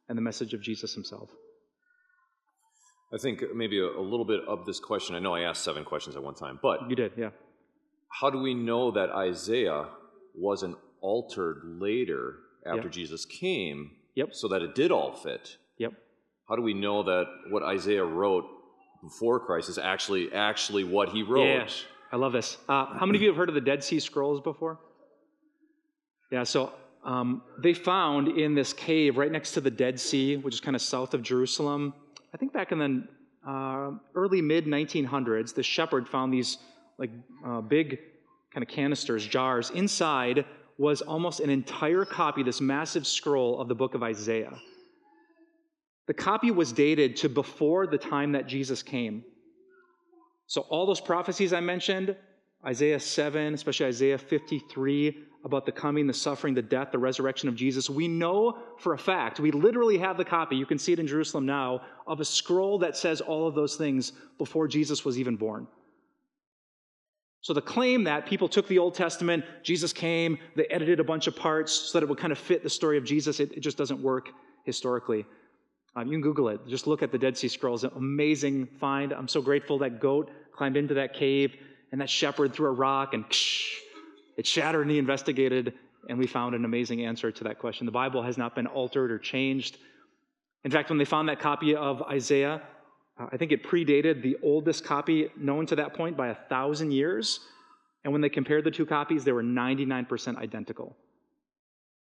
[0.09, 1.29] and the message of Jesus himself.
[3.13, 5.15] I think maybe a, a, little bit of this question.
[5.15, 6.89] I know I asked seven questions at one time, but.
[6.89, 7.29] You did, yeah.
[8.09, 9.87] How do we know that Isaiah
[10.35, 12.91] wasn't altered later after yep.
[12.91, 14.29] Jesus came yep.
[14.33, 15.57] so that it did all fit?
[15.77, 15.93] Yep.
[16.49, 18.45] How do we know that what Isaiah wrote
[19.03, 21.45] before Christ is actually actually what he wrote?
[21.45, 21.67] Yeah,
[22.11, 22.57] I love this.
[22.67, 24.79] Uh, how many of you have heard of the Dead Sea Scrolls before?
[26.31, 26.73] Yeah, so
[27.03, 30.75] um, they found in this cave right next to the Dead Sea, which is kind
[30.75, 31.93] of south of Jerusalem,
[32.35, 33.07] I think back in the
[33.49, 36.57] uh, early mid 1900s, the shepherd found these
[36.97, 37.11] like
[37.45, 37.97] uh, big
[38.53, 39.69] kind of canisters, jars.
[39.69, 40.43] Inside
[40.77, 44.57] was almost an entire copy, this massive scroll of the book of Isaiah.
[46.07, 49.23] The copy was dated to before the time that Jesus came.
[50.47, 52.15] So, all those prophecies I mentioned,
[52.65, 57.55] Isaiah 7, especially Isaiah 53, about the coming, the suffering, the death, the resurrection of
[57.55, 60.99] Jesus, we know for a fact, we literally have the copy, you can see it
[60.99, 65.19] in Jerusalem now, of a scroll that says all of those things before Jesus was
[65.19, 65.67] even born.
[67.45, 71.27] So the claim that people took the Old Testament, Jesus came, they edited a bunch
[71.27, 73.59] of parts so that it would kind of fit the story of Jesus, it, it
[73.59, 74.29] just doesn't work
[74.63, 75.27] historically.
[75.95, 76.59] Um, you can Google it.
[76.67, 77.83] Just look at the Dead Sea Scrolls.
[77.83, 79.11] An amazing find.
[79.11, 81.55] I'm so grateful that goat climbed into that cave
[81.91, 83.75] and that shepherd threw a rock and ksh,
[84.37, 85.75] it shattered and he investigated
[86.09, 87.85] and we found an amazing answer to that question.
[87.85, 89.77] The Bible has not been altered or changed.
[90.63, 92.63] In fact, when they found that copy of Isaiah,
[93.17, 96.91] uh, I think it predated the oldest copy known to that point by a thousand
[96.91, 97.39] years.
[98.03, 100.95] And when they compared the two copies, they were 99% identical.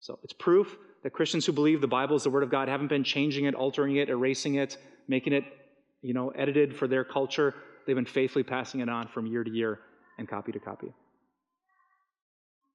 [0.01, 2.89] So it's proof that Christians who believe the Bible is the Word of God haven't
[2.89, 5.45] been changing it, altering it, erasing it, making it,
[6.03, 7.55] you know, edited for their culture.
[7.87, 9.81] They've been faithfully passing it on from year to year
[10.19, 10.93] and copy to copy.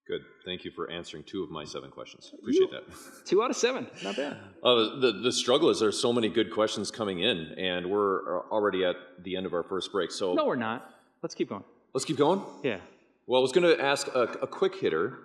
[0.07, 0.21] Good.
[0.45, 2.31] Thank you for answering two of my seven questions.
[2.37, 2.83] Appreciate that.
[3.25, 3.87] Two out of seven.
[4.03, 4.37] Not bad.
[4.61, 8.41] Uh, the, the struggle is there's so many good questions coming in, and we're uh,
[8.51, 10.11] already at the end of our first break.
[10.11, 10.89] So No, we're not.
[11.21, 11.63] Let's keep going.
[11.93, 12.41] let's keep going.
[12.63, 12.79] Yeah.
[13.27, 15.17] Well, I was going to ask a, a quick hitter,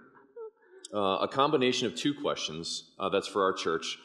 [0.94, 2.92] uh, a combination of two questions.
[3.00, 3.98] Uh, that's for our church.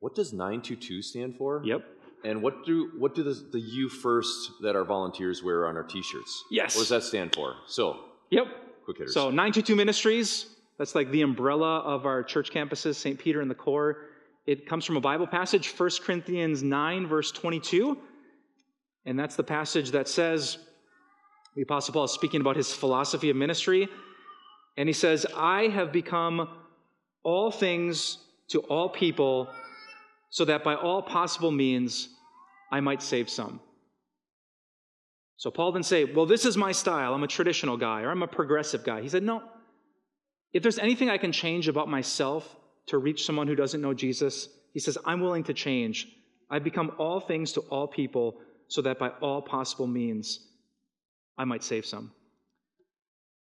[0.00, 1.62] What does 922 stand for?
[1.64, 1.84] Yep.
[2.24, 5.84] And what do what do the, the you first that our volunteers wear on our
[5.84, 6.44] T-shirts?
[6.50, 6.74] Yes.
[6.74, 7.54] What does that stand for?
[7.68, 8.46] So, Yep.
[8.94, 9.08] Quick.
[9.08, 10.46] So 922 Ministries,
[10.78, 13.18] that's like the umbrella of our church campuses, St.
[13.18, 14.06] Peter and the core.
[14.46, 17.98] It comes from a Bible passage, 1 Corinthians 9, verse 22.
[19.06, 20.58] And that's the passage that says,
[21.56, 23.88] the Apostle Paul is speaking about his philosophy of ministry.
[24.76, 26.48] And he says, I have become
[27.22, 29.48] all things to all people,
[30.30, 32.08] so that by all possible means
[32.72, 33.60] I might save some.
[35.40, 37.14] So Paul didn't say, Well, this is my style.
[37.14, 39.00] I'm a traditional guy or I'm a progressive guy.
[39.00, 39.42] He said, No.
[40.52, 42.56] If there's anything I can change about myself
[42.88, 46.08] to reach someone who doesn't know Jesus, he says, I'm willing to change.
[46.50, 48.36] I've become all things to all people
[48.68, 50.46] so that by all possible means
[51.38, 52.12] I might save some.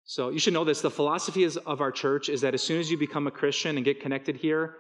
[0.07, 0.81] So you should know this.
[0.81, 3.85] The philosophy of our church is that as soon as you become a Christian and
[3.85, 4.75] get connected here,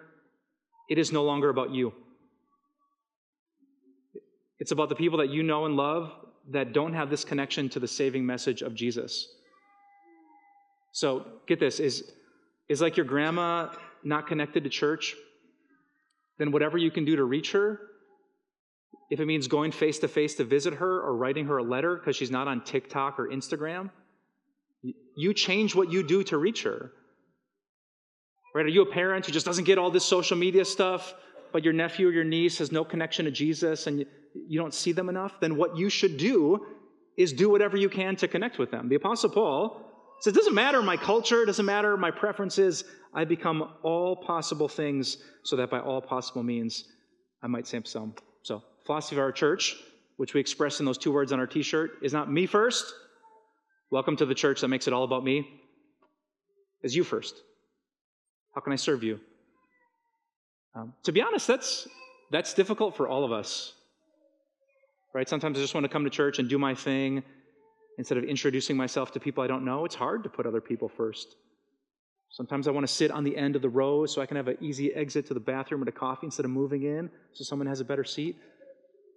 [0.90, 1.92] it is no longer about you.
[4.58, 6.10] It's about the people that you know and love
[6.50, 9.28] that don't have this connection to the saving message of Jesus.
[10.92, 12.12] So get this is,
[12.68, 13.68] is like your grandma
[14.02, 15.14] not connected to church?
[16.38, 17.80] Then whatever you can do to reach her,
[19.10, 21.96] if it means going face to face to visit her or writing her a letter
[21.96, 23.90] because she's not on TikTok or Instagram,
[25.16, 26.92] you change what you do to reach her.
[28.54, 28.66] Right?
[28.66, 31.14] Are you a parent who just doesn't get all this social media stuff,
[31.52, 34.04] but your nephew or your niece has no connection to Jesus and
[34.48, 35.40] you, don't see them enough?
[35.40, 36.66] Then what you should do
[37.16, 38.88] is do whatever you can to connect with them.
[38.88, 39.82] The Apostle Paul
[40.20, 42.84] says, It doesn't matter my culture, it doesn't matter my preferences.
[43.14, 46.84] I become all possible things so that by all possible means
[47.42, 48.14] I might save some.
[48.42, 49.76] So, philosophy of our church,
[50.16, 52.92] which we express in those two words on our t shirt, is not me first.
[53.90, 55.48] Welcome to the church that makes it all about me.
[56.82, 57.34] Is you first.
[58.54, 59.20] How can I serve you?
[60.74, 61.88] Um, to be honest, that's,
[62.30, 63.72] that's difficult for all of us.
[65.16, 65.26] Right?
[65.26, 67.22] Sometimes I just want to come to church and do my thing
[67.96, 69.86] instead of introducing myself to people I don't know.
[69.86, 71.36] It's hard to put other people first.
[72.28, 74.48] Sometimes I want to sit on the end of the row so I can have
[74.48, 77.66] an easy exit to the bathroom or to coffee instead of moving in so someone
[77.66, 78.36] has a better seat.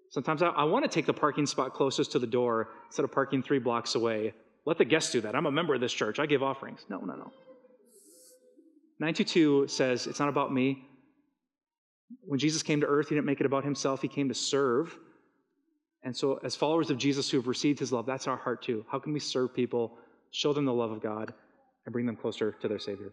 [0.10, 3.12] Sometimes I, I want to take the parking spot closest to the door instead of
[3.12, 4.34] parking three blocks away.
[4.66, 5.36] Let the guests do that.
[5.36, 6.18] I'm a member of this church.
[6.18, 6.80] I give offerings.
[6.88, 7.34] No, no, no.
[9.02, 10.82] 922 says it's not about me.
[12.22, 14.98] When Jesus came to earth, he didn't make it about himself, he came to serve.
[16.04, 18.86] And so, as followers of Jesus who have received his love, that's our heart too.
[18.90, 19.98] How can we serve people,
[20.32, 21.34] show them the love of God,
[21.86, 23.12] and bring them closer to their Savior?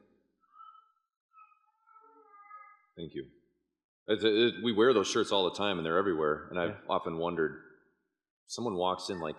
[2.97, 3.27] Thank you.
[4.09, 6.47] It, it, we wear those shirts all the time, and they're everywhere.
[6.51, 6.77] And I've Yeah.
[6.89, 7.61] often wondered,
[8.47, 9.37] someone walks in like,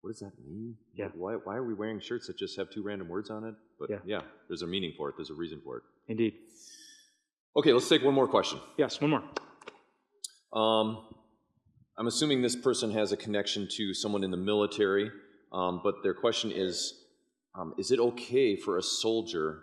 [0.00, 0.76] what does that mean?
[0.94, 1.06] Yeah.
[1.06, 3.54] Like, why, why are we wearing shirts that just have two random words on it?
[3.78, 3.98] But Yeah.
[4.04, 5.16] yeah, there's a meaning for it.
[5.16, 5.82] There's a reason for it.
[6.08, 6.34] Indeed.
[7.56, 8.58] Okay, let's take one more question.
[8.76, 9.22] Yes, one more.
[10.52, 11.04] Um,
[11.96, 15.10] I'm assuming this person has a connection to someone in the military,
[15.52, 17.04] um, but their question is
[17.54, 19.60] um, Is it okay for a soldier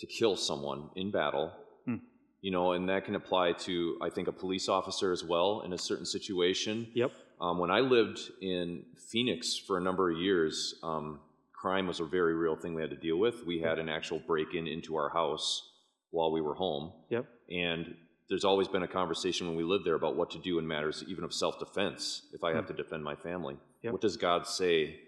[0.00, 1.52] to kill someone in battle?
[1.84, 1.96] Hmm.
[2.40, 5.72] You know, and that can apply to, I think, a police officer as well in
[5.72, 6.88] a certain situation.
[6.94, 7.12] Yep.
[7.40, 11.20] Um, when I lived in Phoenix for a number of years, um,
[11.52, 13.46] crime was a very real thing we had to deal with.
[13.46, 15.70] We had an actual break in into our house
[16.10, 16.92] while we were home.
[17.10, 17.26] Yep.
[17.50, 17.94] And
[18.30, 21.04] there's always been a conversation when we lived there about what to do in matters
[21.08, 23.56] even of self defense if I have to defend my family.
[23.82, 23.92] Yep.
[23.92, 25.00] What does God say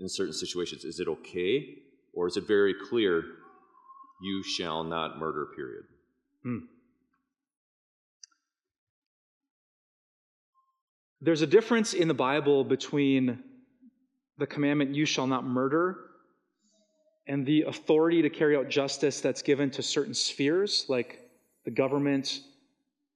[0.00, 0.84] in certain situations?
[0.84, 1.76] Is it okay?
[2.12, 3.22] Or is it very clear,
[4.20, 5.84] you shall not murder, period?
[6.42, 6.58] Hmm.
[11.20, 13.42] There's a difference in the Bible between
[14.38, 15.98] the commandment, you shall not murder,
[17.28, 21.20] and the authority to carry out justice that's given to certain spheres, like
[21.64, 22.40] the government,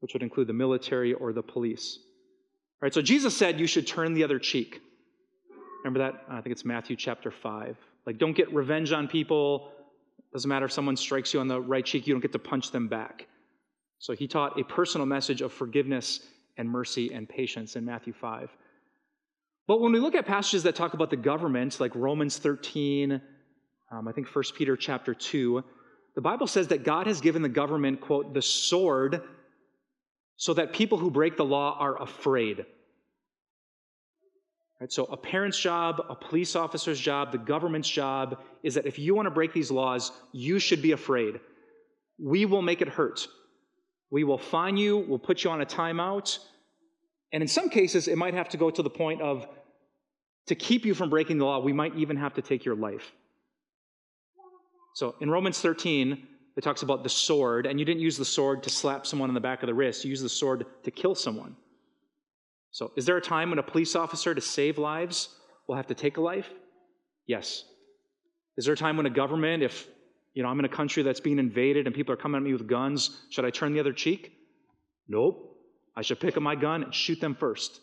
[0.03, 2.00] which would include the military or the police.
[2.00, 4.80] All right, so Jesus said you should turn the other cheek.
[5.84, 6.24] Remember that?
[6.28, 7.76] I think it's Matthew chapter 5.
[8.05, 9.70] Like, don't get revenge on people.
[10.32, 12.72] Doesn't matter if someone strikes you on the right cheek, you don't get to punch
[12.72, 13.28] them back.
[14.00, 16.18] So he taught a personal message of forgiveness
[16.57, 18.50] and mercy and patience in Matthew 5.
[19.68, 23.22] But when we look at passages that talk about the government, like Romans 13,
[23.92, 25.62] um, I think 1 Peter chapter 2,
[26.16, 29.22] the Bible says that God has given the government, quote, the sword
[30.43, 32.66] so that people who break the law are afraid.
[34.80, 38.99] Right, so, a parent's job, a police officer's job, the government's job is that if
[38.99, 41.38] you want to break these laws, you should be afraid.
[42.18, 43.28] We will make it hurt.
[44.11, 46.40] We will fine you, we'll put you on a timeout.
[47.32, 49.47] And in some cases, it might have to go to the point of
[50.49, 53.12] to keep you from breaking the law, we might even have to take your life.
[54.97, 56.26] So in Romans 13,
[56.57, 59.34] it talks about the sword, and you didn't use the sword to slap someone on
[59.34, 61.57] the back of the wrist, you used the sword to kill someone.
[62.70, 65.28] So, is there a time when a police officer to save lives
[65.66, 66.48] will have to take a life?
[67.26, 67.64] Yes.
[68.57, 69.86] Is there a time when a government, if
[70.34, 72.53] you know I'm in a country that's being invaded and people are coming at me
[72.53, 74.32] with guns, should I turn the other cheek?
[75.09, 75.57] Nope.
[75.94, 77.80] I should pick up my gun and shoot them first.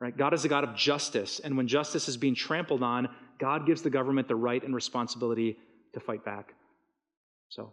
[0.00, 0.16] Right?
[0.16, 3.08] God is a God of justice, and when justice is being trampled on,
[3.38, 5.58] God gives the government the right and responsibility
[5.92, 6.54] to fight back.
[7.50, 7.72] So,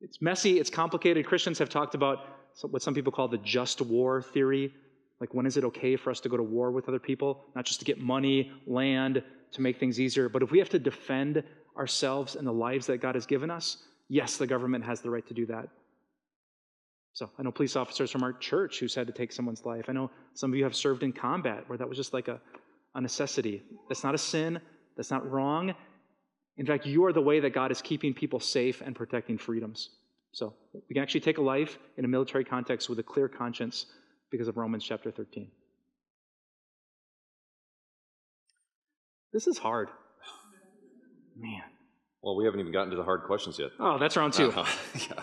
[0.00, 1.26] it's messy, it's complicated.
[1.26, 2.20] Christians have talked about
[2.62, 4.72] what some people call the just war theory
[5.20, 7.44] like, when is it okay for us to go to war with other people?
[7.54, 10.78] Not just to get money, land, to make things easier, but if we have to
[10.78, 11.42] defend
[11.76, 13.78] ourselves and the lives that God has given us,
[14.08, 15.68] yes, the government has the right to do that.
[17.14, 19.86] So I know police officers from our church who's had to take someone's life.
[19.88, 22.40] I know some of you have served in combat where that was just like a,
[22.94, 23.62] a necessity.
[23.88, 24.60] That's not a sin,
[24.96, 25.74] that's not wrong.
[26.58, 29.90] In fact, you are the way that God is keeping people safe and protecting freedoms.
[30.32, 33.86] So we can actually take a life in a military context with a clear conscience
[34.30, 35.48] because of Romans chapter 13.
[39.32, 39.88] This is hard.
[41.36, 41.62] Man.
[42.22, 43.70] Well, we haven't even gotten to the hard questions yet.
[43.78, 45.22] Oh, that's round 2 uh, yeah.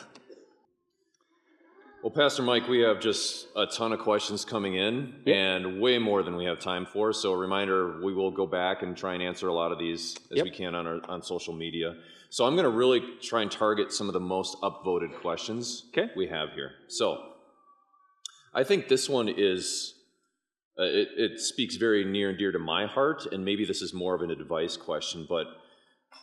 [2.05, 5.35] Well, Pastor Mike, we have just a ton of questions coming in yep.
[5.35, 7.11] and way more than we have time for.
[7.11, 10.15] So, a reminder we will go back and try and answer a lot of these
[10.29, 10.43] as yep.
[10.43, 11.95] we can on, our, on social media.
[12.29, 16.11] So, I'm going to really try and target some of the most upvoted questions okay.
[16.15, 16.73] we have here.
[16.89, 17.23] So,
[18.53, 19.95] I think this one is,
[20.79, 23.95] uh, it, it speaks very near and dear to my heart, and maybe this is
[23.95, 25.47] more of an advice question, but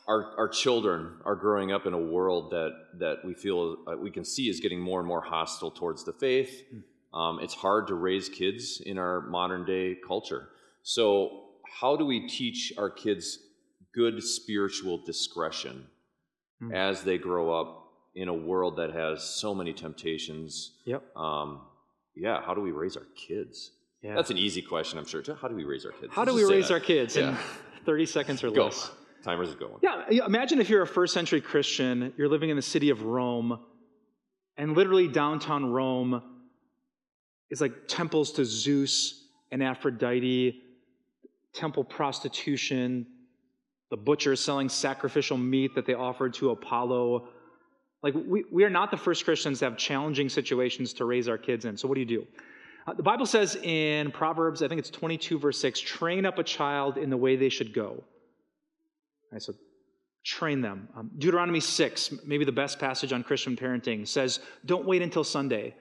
[0.08, 4.10] our, our children are growing up in a world that, that we feel uh, we
[4.10, 6.64] can see is getting more and more hostile towards the faith.
[6.70, 7.18] Hmm.
[7.18, 10.48] Um, it's hard to raise kids in our modern day culture.
[10.82, 11.44] So,
[11.80, 13.38] how do we teach our kids
[13.94, 15.86] good spiritual discretion
[16.62, 16.74] mm.
[16.74, 20.72] as they grow up in a world that has so many temptations?
[20.86, 21.16] Yep.
[21.16, 21.60] Um,
[22.16, 23.72] yeah, how do we raise our kids?
[24.02, 24.14] Yeah.
[24.14, 25.22] That's an easy question, I'm sure.
[25.40, 26.12] How do we raise our kids?
[26.12, 27.30] How do we raise our kids yeah.
[27.30, 27.36] in
[27.84, 28.70] 30 seconds or Go.
[29.22, 29.74] Timers going.
[29.82, 33.58] Yeah, imagine if you're a first century Christian, you're living in the city of Rome,
[34.56, 36.22] and literally downtown Rome
[37.50, 40.60] is like temples to Zeus and Aphrodite,
[41.54, 43.06] temple prostitution,
[43.90, 47.28] the butchers selling sacrificial meat that they offered to Apollo
[48.02, 51.38] like, we, we are not the first Christians to have challenging situations to raise our
[51.38, 51.76] kids in.
[51.76, 52.26] So, what do you do?
[52.86, 56.42] Uh, the Bible says in Proverbs, I think it's 22, verse 6, train up a
[56.42, 58.02] child in the way they should go.
[59.32, 59.54] Right, so,
[60.24, 60.88] train them.
[60.96, 65.74] Um, Deuteronomy 6, maybe the best passage on Christian parenting, says, don't wait until Sunday.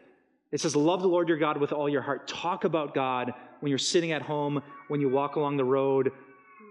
[0.51, 2.27] It says, love the Lord your God with all your heart.
[2.27, 6.11] Talk about God when you're sitting at home, when you walk along the road,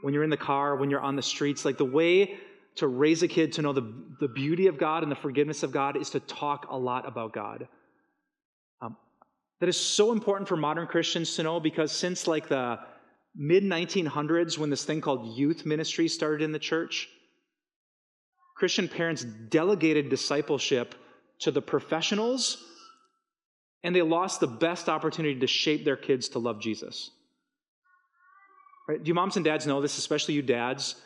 [0.02, 1.64] when you're in the car, when you're on the streets.
[1.64, 2.38] Like the way
[2.76, 5.72] to raise a kid to know the, the beauty of God and the forgiveness of
[5.72, 7.68] God is to talk a lot about God.
[8.80, 8.96] Um,
[9.60, 12.78] that is so important for modern Christians to know because since like the
[13.34, 17.08] mid 1900s, when this thing called youth ministry started in the church,
[18.56, 20.94] Christian parents delegated discipleship
[21.40, 22.62] to the professionals
[23.82, 27.10] and they lost the best opportunity to shape their kids to love Jesus.
[28.86, 29.02] Right?
[29.02, 30.96] Do you moms and dads know this, especially you dads?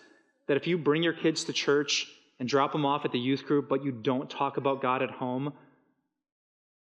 [0.47, 2.07] that if you bring your kids to church
[2.39, 5.11] and drop them off at the youth group, but you don't talk about God at
[5.11, 5.53] home,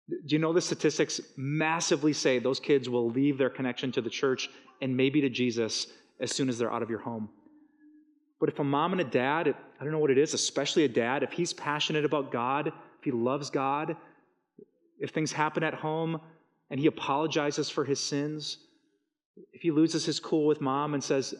[0.08, 4.10] do you know the statistics massively say those kids will leave their connection to the
[4.10, 4.50] church
[4.82, 5.86] and maybe to Jesus
[6.20, 7.28] as soon as they're out of your home?
[8.38, 10.88] But if a mom and a dad, I don't know what it is, especially a
[10.88, 13.96] dad, if he's passionate about God, if he loves God,
[14.98, 16.20] if things happen at home
[16.70, 18.58] and he apologizes for his sins,
[19.52, 21.34] if he loses his cool with mom and says,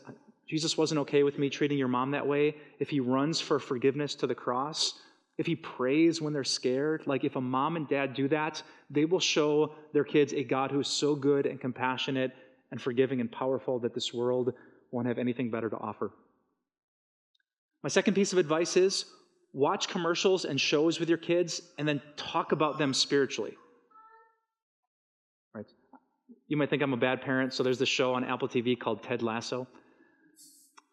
[0.49, 4.15] Jesus wasn't okay with me treating your mom that way, if he runs for forgiveness
[4.17, 4.95] to the cross,
[5.37, 9.05] if he prays when they're scared, like if a mom and dad do that, they
[9.05, 12.32] will show their kids a God who is so good and compassionate
[12.70, 14.53] and forgiving and powerful that this world
[14.91, 16.12] won't have anything better to offer.
[17.82, 19.07] My second piece of advice is
[19.53, 23.57] watch commercials and shows with your kids and then talk about them spiritually.
[25.53, 25.66] Right?
[26.49, 29.03] You might think I'm a bad parent, so there's this show on Apple TV called
[29.03, 29.66] Ted Lasso.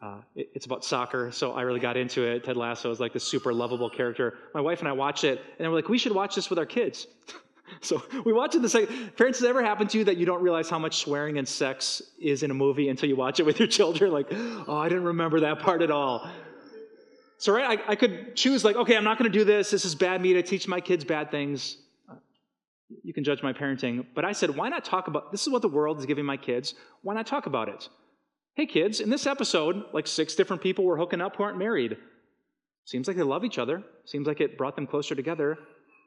[0.01, 2.43] Uh, it, it's about soccer, so I really got into it.
[2.43, 4.35] Ted Lasso is like this super lovable character.
[4.53, 6.65] My wife and I watched it, and we're like, we should watch this with our
[6.65, 7.05] kids.
[7.81, 9.15] so we watch it the second.
[9.15, 12.01] Parents, has ever happened to you that you don't realize how much swearing and sex
[12.19, 14.11] is in a movie until you watch it with your children?
[14.11, 16.27] Like, oh, I didn't remember that part at all.
[17.37, 19.69] So, right, I, I could choose, like, okay, I'm not going to do this.
[19.71, 21.77] This is bad me to teach my kids bad things.
[22.09, 22.15] Uh,
[23.03, 24.05] you can judge my parenting.
[24.15, 25.41] But I said, why not talk about this?
[25.43, 26.75] Is what the world is giving my kids.
[27.01, 27.87] Why not talk about it?
[28.55, 31.97] Hey, kids, in this episode, like six different people were hooking up who aren't married.
[32.85, 33.81] Seems like they love each other.
[34.05, 35.57] Seems like it brought them closer together.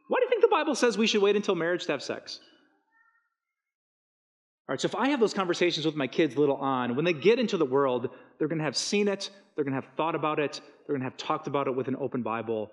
[0.09, 2.41] Why do you think the Bible says we should wait until marriage to have sex?
[4.69, 7.13] All right, so if I have those conversations with my kids little on, when they
[7.13, 10.15] get into the world, they're going to have seen it, they're going to have thought
[10.15, 12.71] about it, they're going to have talked about it with an open Bible.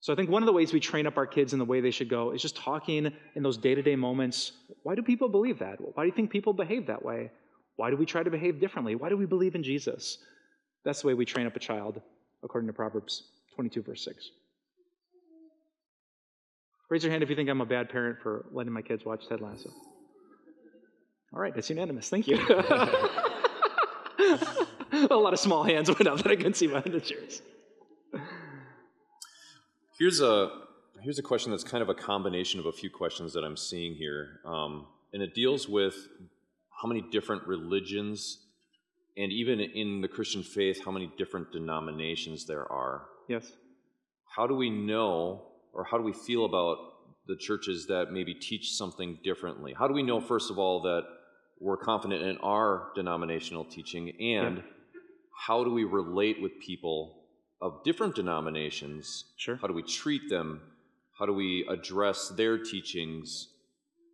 [0.00, 1.80] So I think one of the ways we train up our kids in the way
[1.80, 4.52] they should go is just talking in those day to day moments.
[4.82, 5.78] Why do people believe that?
[5.80, 7.30] Why do you think people behave that way?
[7.76, 8.94] Why do we try to behave differently?
[8.94, 10.18] Why do we believe in Jesus?
[10.84, 12.00] That's the way we train up a child,
[12.42, 14.30] according to Proverbs 22, verse 6.
[16.90, 19.26] Raise your hand if you think I'm a bad parent for letting my kids watch
[19.28, 19.70] Ted Lasso.
[21.32, 22.08] All right, that's unanimous.
[22.08, 22.36] Thank you.
[25.10, 27.42] a lot of small hands went up that I couldn't see behind the chairs.
[29.98, 30.50] Here's a
[31.00, 33.94] here's a question that's kind of a combination of a few questions that I'm seeing
[33.94, 35.94] here, um, and it deals with
[36.84, 38.44] how many different religions,
[39.16, 43.06] and even in the Christian faith, how many different denominations there are.
[43.26, 43.50] Yes.
[44.36, 46.76] How do we know, or how do we feel about
[47.26, 49.72] the churches that maybe teach something differently?
[49.72, 51.04] How do we know, first of all, that
[51.58, 54.62] we're confident in our denominational teaching, and yeah.
[55.46, 57.22] how do we relate with people
[57.62, 59.24] of different denominations?
[59.38, 59.56] Sure.
[59.56, 60.60] How do we treat them?
[61.18, 63.48] How do we address their teachings?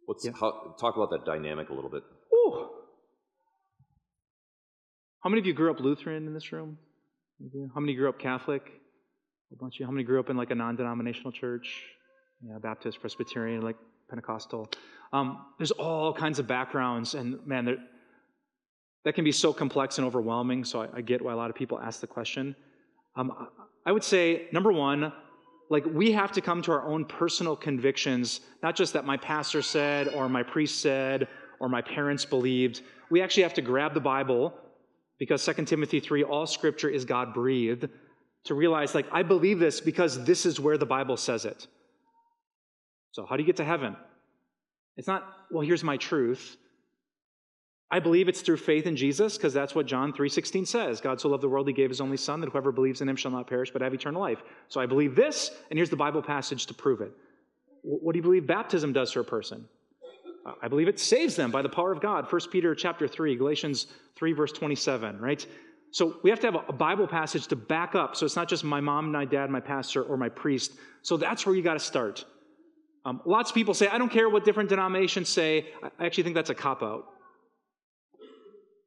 [0.06, 0.32] What's yeah.
[0.38, 2.04] how, talk about that dynamic a little bit?
[5.22, 6.78] How many of you grew up Lutheran in this room?
[7.74, 8.62] How many grew up Catholic?
[9.52, 9.86] A bunch of you.
[9.86, 11.84] How many grew up in like a non-denominational church?
[12.42, 13.76] Yeah, Baptist, Presbyterian, like
[14.08, 14.70] Pentecostal.
[15.12, 17.78] Um, there's all kinds of backgrounds, and man,
[19.04, 20.64] that can be so complex and overwhelming.
[20.64, 22.56] So I, I, get why a lot of people ask the question.
[23.16, 23.48] Um,
[23.84, 25.12] I would say number one,
[25.68, 29.60] like we have to come to our own personal convictions, not just that my pastor
[29.60, 32.80] said, or my priest said, or my parents believed.
[33.10, 34.54] We actually have to grab the Bible
[35.20, 37.88] because 2 Timothy 3, all scripture is God breathed,
[38.44, 41.66] to realize, like, I believe this because this is where the Bible says it.
[43.12, 43.96] So, how do you get to heaven?
[44.96, 46.56] It's not, well, here's my truth.
[47.90, 51.00] I believe it's through faith in Jesus because that's what John 3:16 says.
[51.00, 53.16] God so loved the world he gave his only son that whoever believes in him
[53.16, 54.42] shall not perish but have eternal life.
[54.68, 57.10] So I believe this and here's the Bible passage to prove it.
[57.82, 59.68] What do you believe baptism does for a person?
[60.62, 62.30] I believe it saves them by the power of God.
[62.30, 63.86] 1 Peter chapter 3, Galatians
[64.16, 65.46] 3, verse 27, right?
[65.92, 68.16] So we have to have a Bible passage to back up.
[68.16, 70.72] So it's not just my mom, my dad, my pastor, or my priest.
[71.02, 72.24] So that's where you got to start.
[73.04, 75.68] Um, lots of people say, I don't care what different denominations say.
[75.98, 77.06] I actually think that's a cop out.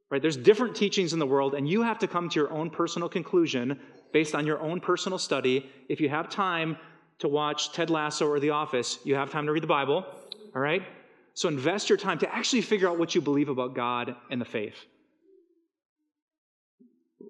[0.10, 0.22] Right?
[0.22, 3.10] There's different teachings in the world, and you have to come to your own personal
[3.10, 3.80] conclusion
[4.12, 5.70] based on your own personal study.
[5.90, 6.78] If you have time
[7.20, 10.06] to watch Ted Lasso or The Office, you have time to read the Bible.
[10.56, 10.84] All right?
[11.34, 14.46] So invest your time to actually figure out what you believe about God and the
[14.46, 14.76] faith.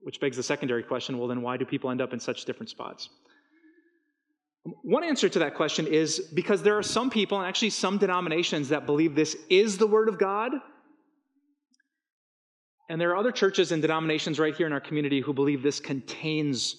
[0.01, 2.69] Which begs the secondary question well, then why do people end up in such different
[2.69, 3.09] spots?
[4.81, 8.69] One answer to that question is because there are some people, and actually some denominations,
[8.69, 10.51] that believe this is the Word of God.
[12.89, 15.79] And there are other churches and denominations right here in our community who believe this
[15.79, 16.75] contains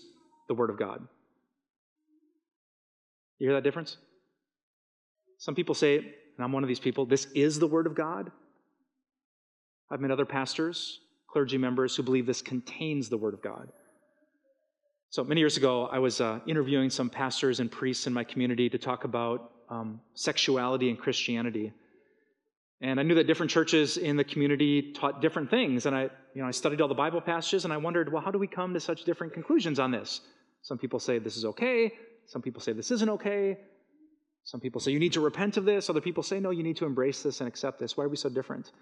[0.49, 1.07] the Word of God.
[3.39, 3.97] You hear that difference?
[5.39, 8.31] Some people say and I'm one of these people, this is the Word of God.
[9.91, 13.71] I've met other pastors, clergy members who believe this contains the Word of God.
[15.11, 18.69] So many years ago, I was uh, interviewing some pastors and priests in my community
[18.69, 21.73] to talk about um, sexuality and Christianity.
[22.81, 25.87] And I knew that different churches in the community taught different things.
[25.87, 26.03] And I,
[26.35, 28.49] you know, I studied all the Bible passages and I wondered, well, how do we
[28.49, 30.21] come to such different conclusions on this?
[30.63, 31.93] Some people say this is okay.
[32.27, 33.59] Some people say this isn't okay.
[34.45, 35.89] Some people say you need to repent of this.
[35.89, 37.97] Other people say, no, you need to embrace this and accept this.
[37.97, 38.73] Why are we so different?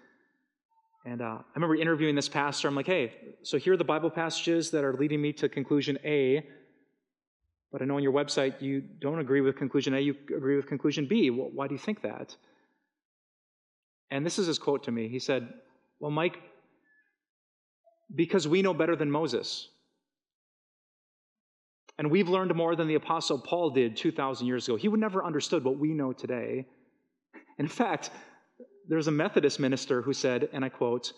[1.05, 2.67] And uh, I remember interviewing this pastor.
[2.67, 5.97] I'm like, hey, so here are the Bible passages that are leading me to conclusion
[6.03, 6.45] A.
[7.71, 10.67] But I know on your website you don't agree with conclusion A, you agree with
[10.67, 11.29] conclusion B.
[11.29, 12.35] Well, why do you think that?
[14.11, 15.07] And this is his quote to me.
[15.07, 15.51] He said,
[15.99, 16.39] Well, Mike,
[18.13, 19.69] because we know better than Moses.
[22.03, 24.75] And we've learned more than the Apostle Paul did 2,000 years ago.
[24.75, 26.65] He would never understood what we know today.
[27.57, 28.09] In fact,
[28.89, 31.13] there's a Methodist minister who said, and I quote,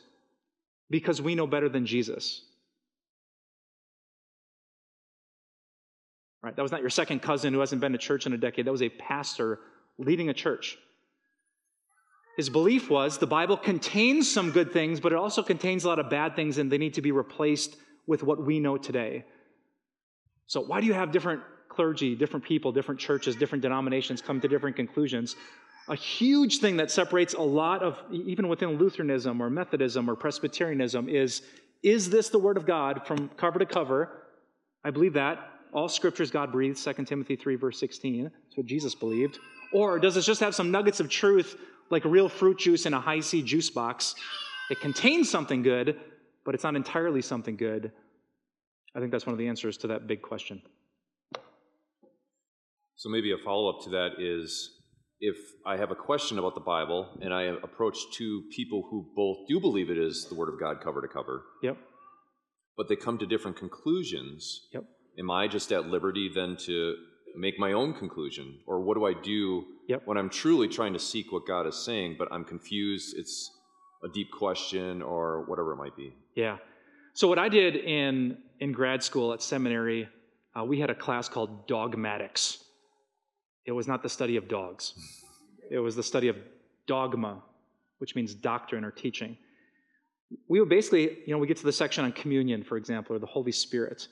[0.92, 2.46] because we know better than Jesus.
[6.44, 6.56] Right?
[6.56, 8.68] That was not your second cousin who hasn't been to church in a decade.
[8.68, 9.62] That was a pastor
[9.98, 10.78] leading a church.
[12.38, 15.98] His belief was the Bible contains some good things, but it also contains a lot
[15.98, 17.76] of bad things, and they need to be replaced
[18.06, 19.26] with what we know today.
[20.48, 24.48] So, why do you have different clergy, different people, different churches, different denominations come to
[24.48, 25.36] different conclusions?
[25.88, 31.10] A huge thing that separates a lot of, even within Lutheranism or Methodism or Presbyterianism,
[31.10, 31.42] is
[31.84, 34.10] is this the Word of God from cover to cover?
[34.84, 35.52] I believe that.
[35.72, 38.24] All scriptures God breathed, 2 Timothy 3, verse 16.
[38.24, 39.38] That's what Jesus believed.
[39.72, 41.58] Or does it just have some nuggets of truth
[41.92, 44.16] like real fruit juice in a Hi-C juice box?
[44.72, 46.00] It contains something good,
[46.44, 47.92] but it's not entirely something good.
[48.96, 50.62] I think that's one of the answers to that big question.
[52.96, 54.72] So maybe a follow up to that is
[55.20, 55.36] if
[55.66, 59.60] I have a question about the Bible and I approach two people who both do
[59.60, 61.78] believe it is the Word of God cover to cover, Yep.
[62.78, 64.86] but they come to different conclusions, Yep.
[65.20, 66.96] am I just at liberty then to
[67.36, 68.60] make my own conclusion?
[68.66, 70.04] Or what do I do Yep.
[70.08, 73.18] when I'm truly trying to seek what God is saying, but I'm confused?
[73.18, 73.52] It's
[74.04, 76.14] a deep question or whatever it might be.
[76.36, 76.60] Yeah.
[77.16, 80.10] So what I did in in grad school at seminary,
[80.54, 82.62] uh, we had a class called dogmatics.
[83.66, 84.94] It was not the study of dogs.
[85.72, 86.36] It was the study of
[86.88, 87.42] dogma,
[88.00, 89.38] which means doctrine or teaching.
[90.50, 93.20] We would basically, you know, we get to the section on communion, for example, or
[93.20, 94.10] the Holy Spirit,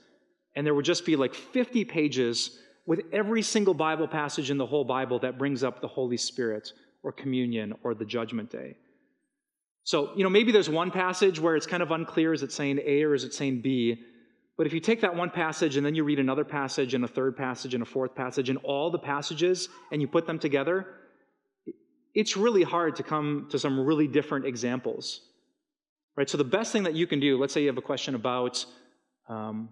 [0.55, 4.65] and there would just be like 50 pages with every single Bible passage in the
[4.65, 6.71] whole Bible that brings up the Holy Spirit
[7.03, 8.77] or communion or the judgment day.
[9.83, 12.79] So, you know, maybe there's one passage where it's kind of unclear is it saying
[12.85, 14.01] A or is it saying B?
[14.57, 17.07] But if you take that one passage and then you read another passage and a
[17.07, 20.85] third passage and a fourth passage and all the passages and you put them together,
[22.13, 25.21] it's really hard to come to some really different examples.
[26.15, 26.29] Right?
[26.29, 28.63] So, the best thing that you can do, let's say you have a question about
[29.27, 29.69] um,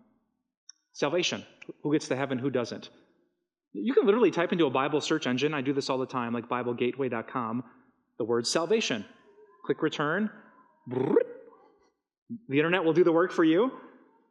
[0.94, 1.46] salvation
[1.84, 2.90] who gets to heaven, who doesn't?
[3.74, 5.54] You can literally type into a Bible search engine.
[5.54, 7.64] I do this all the time, like BibleGateway.com,
[8.18, 9.06] the word salvation.
[9.66, 10.30] Click return.
[10.88, 13.72] The internet will do the work for you.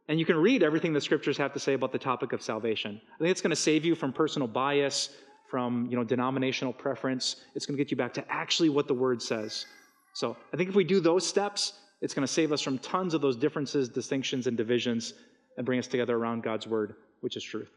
[0.08, 3.00] And you can read everything the scriptures have to say about the topic of salvation.
[3.14, 5.10] I think it's going to save you from personal bias,
[5.48, 7.36] from you know, denominational preference.
[7.54, 9.66] It's going to get you back to actually what the word says.
[10.14, 13.14] So I think if we do those steps, it's going to save us from tons
[13.14, 15.14] of those differences, distinctions, and divisions
[15.56, 17.70] and bring us together around God's word, which is truth.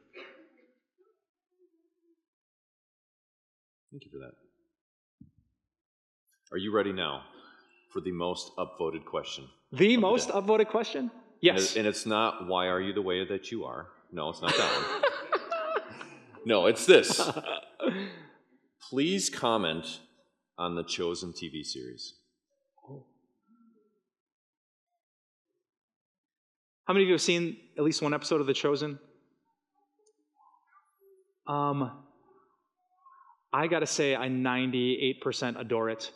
[3.91, 4.31] Thank you for that.
[6.51, 7.21] Are you ready now
[7.93, 9.47] for the most upvoted question?
[9.71, 11.11] The most upvoted question?
[11.41, 11.75] Yes.
[11.75, 13.87] And it's not, why are you the way that you are?
[14.11, 15.01] No, it's not that one.
[16.45, 17.21] no, it's this.
[18.89, 19.99] Please comment
[20.57, 22.15] on the Chosen TV series.
[26.85, 28.99] How many of you have seen at least one episode of The Chosen?
[31.47, 31.91] Um,
[33.53, 36.11] I got to say, I 98% adore it.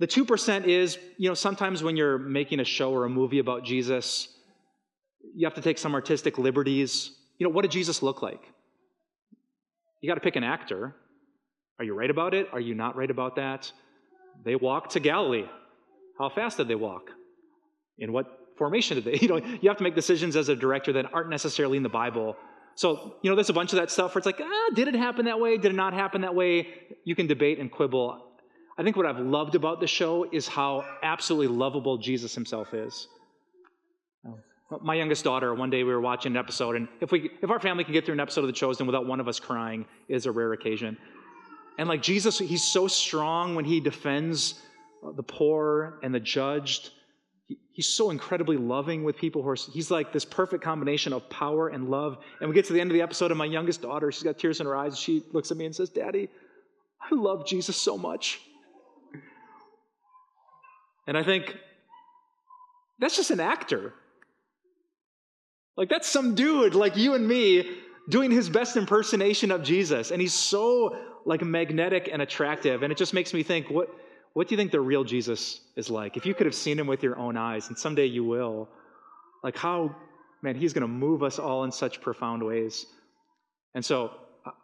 [0.00, 3.64] The 2% is, you know, sometimes when you're making a show or a movie about
[3.64, 4.28] Jesus,
[5.34, 7.12] you have to take some artistic liberties.
[7.38, 8.42] You know, what did Jesus look like?
[10.00, 10.94] You got to pick an actor.
[11.78, 12.48] Are you right about it?
[12.52, 13.72] Are you not right about that?
[14.44, 15.46] They walked to Galilee.
[16.18, 17.10] How fast did they walk?
[17.98, 18.26] In what
[18.56, 19.18] formation did they?
[19.22, 21.88] You know, you have to make decisions as a director that aren't necessarily in the
[21.88, 22.36] Bible.
[22.74, 24.94] So, you know, there's a bunch of that stuff where it's like, ah, did it
[24.94, 25.56] happen that way?
[25.56, 26.68] Did it not happen that way?
[27.04, 28.20] You can debate and quibble.
[28.76, 33.06] I think what I've loved about the show is how absolutely lovable Jesus himself is.
[34.26, 34.38] Oh.
[34.82, 37.60] My youngest daughter, one day we were watching an episode, and if we if our
[37.60, 40.26] family can get through an episode of The Chosen without one of us crying, is
[40.26, 40.96] a rare occasion.
[41.78, 44.60] And like Jesus, he's so strong when he defends
[45.04, 46.90] uh, the poor and the judged.
[47.72, 51.68] He's so incredibly loving with people who are, he's like this perfect combination of power
[51.68, 52.18] and love.
[52.40, 54.38] And we get to the end of the episode, and my youngest daughter, she's got
[54.38, 54.98] tears in her eyes.
[54.98, 56.28] She looks at me and says, Daddy,
[57.00, 58.40] I love Jesus so much.
[61.06, 61.56] And I think
[62.98, 63.92] that's just an actor.
[65.76, 67.68] Like, that's some dude like you and me
[68.08, 70.10] doing his best impersonation of Jesus.
[70.10, 70.96] And he's so
[71.26, 72.82] like magnetic and attractive.
[72.82, 73.88] And it just makes me think, what,
[74.34, 76.16] what do you think the real Jesus is like?
[76.16, 78.68] If you could have seen him with your own eyes, and someday you will,
[79.42, 79.94] like how,
[80.42, 82.86] man, he's going to move us all in such profound ways.
[83.74, 84.12] And so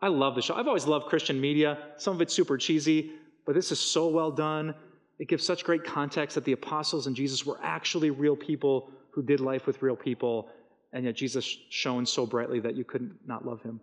[0.03, 0.55] I love the show.
[0.55, 1.79] I've always loved Christian media.
[1.97, 3.13] Some of it's super cheesy,
[3.47, 4.75] but this is so well done.
[5.21, 9.23] It gives such great context that the apostles and Jesus were actually real people who
[9.23, 10.49] did life with real people,
[10.95, 13.81] and yet Jesus shone so brightly that you couldn't not love him.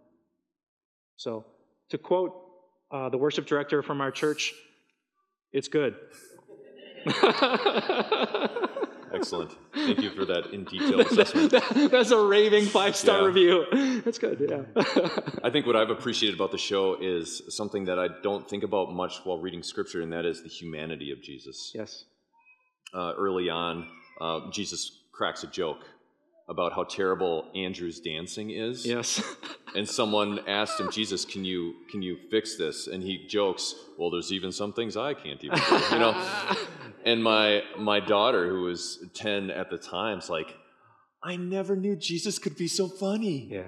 [1.15, 1.45] So,
[1.91, 2.33] to quote
[2.89, 4.55] uh, the worship director from our church,
[5.53, 5.95] it's good.
[9.13, 9.51] Excellent.
[9.73, 11.51] Thank you for that in detail assessment.
[11.91, 13.25] That's a raving five star Yeah.
[13.27, 14.01] review.
[14.05, 14.63] That's good, yeah.
[15.43, 18.91] I think what I've appreciated about the show is something that I don't think about
[18.93, 21.71] much while reading scripture, and that is the humanity of Jesus.
[21.75, 22.05] yes.
[22.93, 23.85] Uh, early on,
[24.21, 25.83] uh, Jesus cracks a joke
[26.47, 28.85] about how terrible Andrew's dancing is.
[28.85, 29.21] Yes.
[29.75, 32.87] And someone asked him, Jesus, can you can you fix this?
[32.87, 35.75] And he jokes, Well, there's even some things I can't even do.
[35.91, 36.55] You know?
[37.07, 38.81] And my my daughter, who was
[39.13, 40.49] 10 at the time, is like,
[41.23, 43.47] I never knew Jesus could be so funny.
[43.51, 43.63] yeah.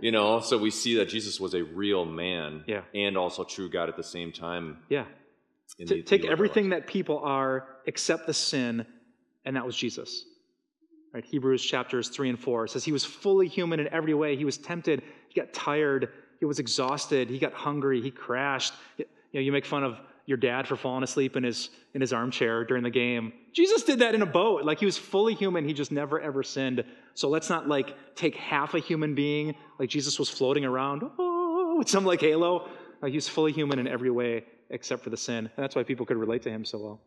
[0.00, 2.82] You know, so we see that Jesus was a real man Yeah.
[2.94, 4.64] and also true God at the same time.
[4.90, 5.06] Yeah.
[5.78, 7.54] To the- take the everything that people are
[7.86, 8.84] except the sin,
[9.46, 10.10] and that was Jesus.
[11.14, 11.24] Right?
[11.24, 14.36] Hebrews chapters 3 and 4 says he was fully human in every way.
[14.36, 16.02] He was tempted, he got tired,
[16.40, 18.74] he was exhausted, he got hungry, he crashed.
[18.98, 19.96] You know, you make fun of
[20.26, 23.32] your dad for falling asleep in his in his armchair during the game.
[23.52, 24.64] Jesus did that in a boat.
[24.64, 26.84] Like he was fully human, he just never ever sinned.
[27.14, 31.76] So let's not like take half a human being, like Jesus was floating around, oh,
[31.78, 32.68] with some like halo.
[33.02, 35.38] Like he was fully human in every way except for the sin.
[35.38, 37.00] And that's why people could relate to him so well.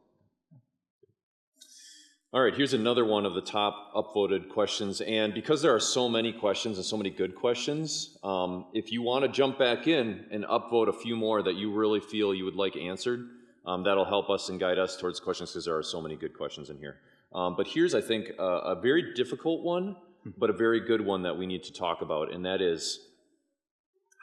[2.37, 5.01] All right, here's another one of the top upvoted questions.
[5.01, 9.01] And because there are so many questions and so many good questions, um, if you
[9.01, 12.45] want to jump back in and upvote a few more that you really feel you
[12.45, 13.27] would like answered,
[13.65, 16.37] um, that'll help us and guide us towards questions because there are so many good
[16.37, 16.97] questions in here.
[17.33, 19.95] Um, but here's, I think, a, a very difficult one,
[20.37, 22.99] but a very good one that we need to talk about, and that is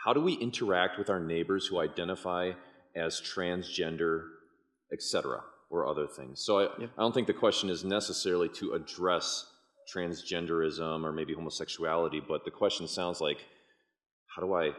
[0.05, 2.53] how do we interact with our neighbors who identify
[2.95, 4.29] as transgender,
[4.93, 5.41] etc.,
[5.75, 6.45] or other things?
[6.45, 6.87] So I, Yeah.
[6.97, 9.47] I don't think the question is necessarily to address
[9.95, 13.39] transgenderism or maybe homosexuality, but the question sounds like
[14.35, 14.71] how do I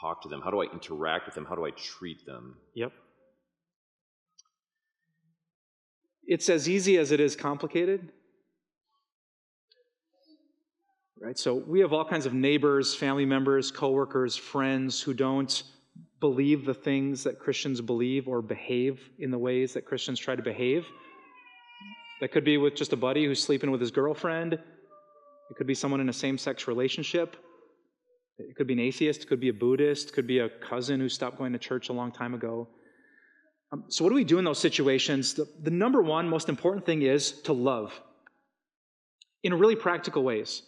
[0.00, 0.40] talk to them?
[0.42, 1.46] How do I interact with them?
[1.46, 2.56] How do I treat them?
[2.74, 2.92] Yep.
[6.26, 8.10] It's as easy as it is complicated.
[11.20, 11.38] Right?
[11.38, 15.62] So we have all kinds of neighbors, family members, coworkers, friends who don't
[16.24, 20.42] believe the things that Christians believe or behave in the ways that Christians try to
[20.42, 20.86] behave.
[22.22, 24.54] That could be with just a buddy who's sleeping with his girlfriend.
[24.54, 27.36] It could be someone in a same sex relationship.
[28.38, 30.98] It could be an atheist, it could be a Buddhist, It could be a cousin
[30.98, 32.68] who stopped going to church a long time ago.
[33.70, 35.34] Um, so, what do we do in those situations?
[35.34, 37.92] The, the number one most important thing is to love
[39.42, 40.62] in really practical ways.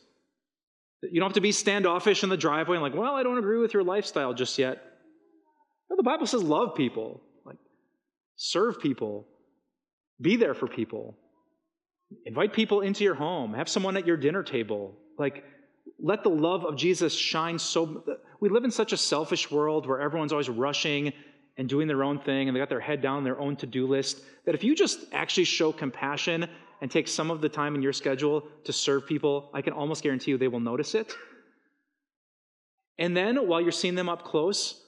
[1.01, 3.59] You don't have to be standoffish in the driveway and like, well, I don't agree
[3.59, 4.86] with your lifestyle just yet.
[5.97, 7.59] The Bible says love people, like
[8.37, 9.27] serve people,
[10.21, 11.17] be there for people,
[12.25, 14.95] invite people into your home, have someone at your dinner table.
[15.19, 15.45] Like,
[15.99, 18.05] let the love of Jesus shine so.
[18.41, 21.13] We live in such a selfish world where everyone's always rushing
[21.57, 24.21] and doing their own thing and they got their head down their own to-do list
[24.45, 26.47] that if you just actually show compassion
[26.81, 30.03] and take some of the time in your schedule to serve people i can almost
[30.03, 31.15] guarantee you they will notice it
[32.99, 34.86] and then while you're seeing them up close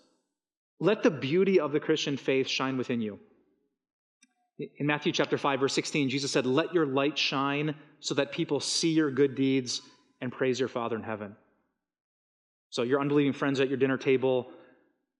[0.81, 3.19] let the beauty of the christian faith shine within you.
[4.79, 8.61] In matthew chapter 5 verse 16 jesus said let your light shine so that people
[8.61, 9.83] see your good deeds
[10.21, 11.37] and praise your father in heaven.
[12.71, 14.51] So your unbelieving friends at your dinner table.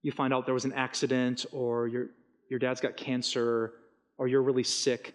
[0.03, 2.07] You find out there was an accident or your,
[2.49, 3.73] your dad's got cancer
[4.17, 5.15] or you're really sick,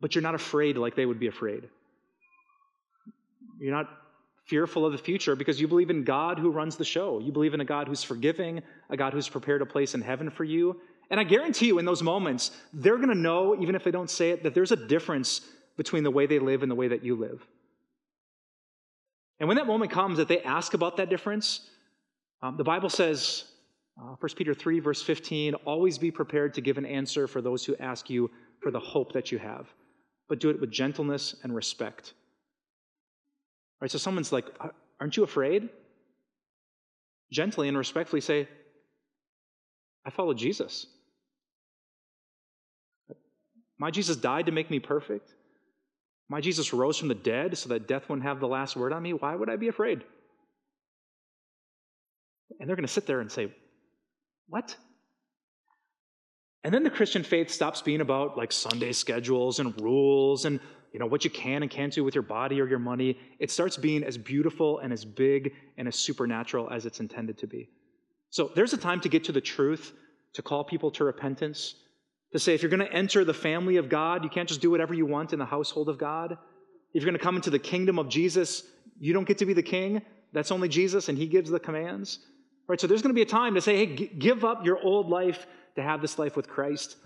[0.00, 1.68] but you're not afraid like they would be afraid.
[3.58, 3.88] You're not
[4.46, 7.18] fearful of the future because you believe in God who runs the show.
[7.18, 10.30] You believe in a God who's forgiving, a God who's prepared a place in heaven
[10.30, 10.80] for you.
[11.10, 14.10] And I guarantee you, in those moments, they're going to know, even if they don't
[14.10, 15.42] say it, that there's a difference
[15.76, 17.46] between the way they live and the way that you live.
[19.38, 21.68] And when that moment comes that they ask about that difference,
[22.42, 23.44] um, the Bible says,
[24.00, 27.64] uh, 1 Peter 3, verse 15, always be prepared to give an answer for those
[27.64, 28.30] who ask you
[28.60, 29.66] for the hope that you have,
[30.28, 32.14] but do it with gentleness and respect.
[33.80, 34.68] Right, so someone's like, uh,
[35.00, 35.68] Aren't you afraid?
[37.30, 38.48] Gently and respectfully say,
[40.04, 40.86] I follow Jesus.
[43.78, 45.34] My Jesus died to make me perfect.
[46.28, 49.02] My Jesus rose from the dead so that death wouldn't have the last word on
[49.02, 49.12] me.
[49.12, 50.02] Why would I be afraid?
[52.58, 53.52] And they're going to sit there and say,
[54.48, 54.76] What?
[56.64, 60.58] And then the Christian faith stops being about like Sunday schedules and rules and
[60.96, 63.18] you know what you can and can't do with your body or your money.
[63.38, 67.46] It starts being as beautiful and as big and as supernatural as it's intended to
[67.46, 67.68] be.
[68.30, 69.92] So there's a time to get to the truth,
[70.32, 71.74] to call people to repentance,
[72.32, 74.70] To say if you're going to enter the family of God, you can't just do
[74.70, 76.38] whatever you want in the household of God.
[76.94, 78.62] If you're going to come into the kingdom of Jesus,
[78.98, 80.00] you don't get to be the king.
[80.32, 82.20] That's only Jesus, and he gives the commands.
[82.68, 82.80] Right?
[82.80, 85.08] So there's going to be a time to say, hey, g- give up your old
[85.08, 86.96] life to have this life with Christ.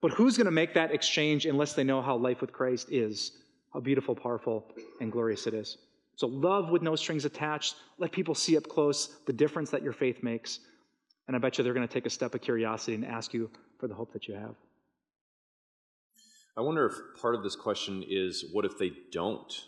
[0.00, 3.32] But who's going to make that exchange unless they know how life with Christ is?
[3.72, 4.64] How beautiful, powerful,
[5.00, 5.78] and glorious it is.
[6.16, 7.76] So, love with no strings attached.
[7.98, 10.60] Let people see up close the difference that your faith makes.
[11.26, 13.50] And I bet you they're going to take a step of curiosity and ask you
[13.78, 14.54] for the hope that you have.
[16.56, 19.64] I wonder if part of this question is what if they don't?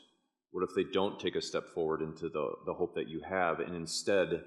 [0.50, 3.60] What if they don't take a step forward into the, the hope that you have?
[3.60, 4.42] And instead,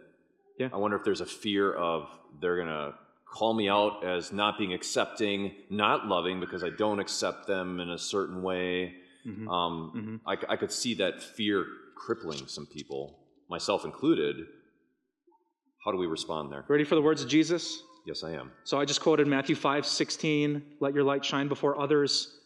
[0.59, 0.67] yeah.
[0.73, 2.09] I wonder if there's a fear of
[2.41, 2.95] they're going to
[3.33, 7.89] call me out as not being accepting, not loving because I don't accept them in
[7.89, 8.93] a certain way.
[9.25, 9.47] Mm-hmm.
[9.49, 10.29] Um, mm-hmm.
[10.29, 11.65] I, I could see that fear
[11.97, 13.17] crippling some people,
[13.49, 14.35] myself included.
[15.83, 16.63] How do we respond there?
[16.67, 17.81] Ready for the words of Jesus?
[18.05, 18.51] Yes, I am.
[18.65, 22.37] So I just quoted Matthew 5 16, let your light shine before others.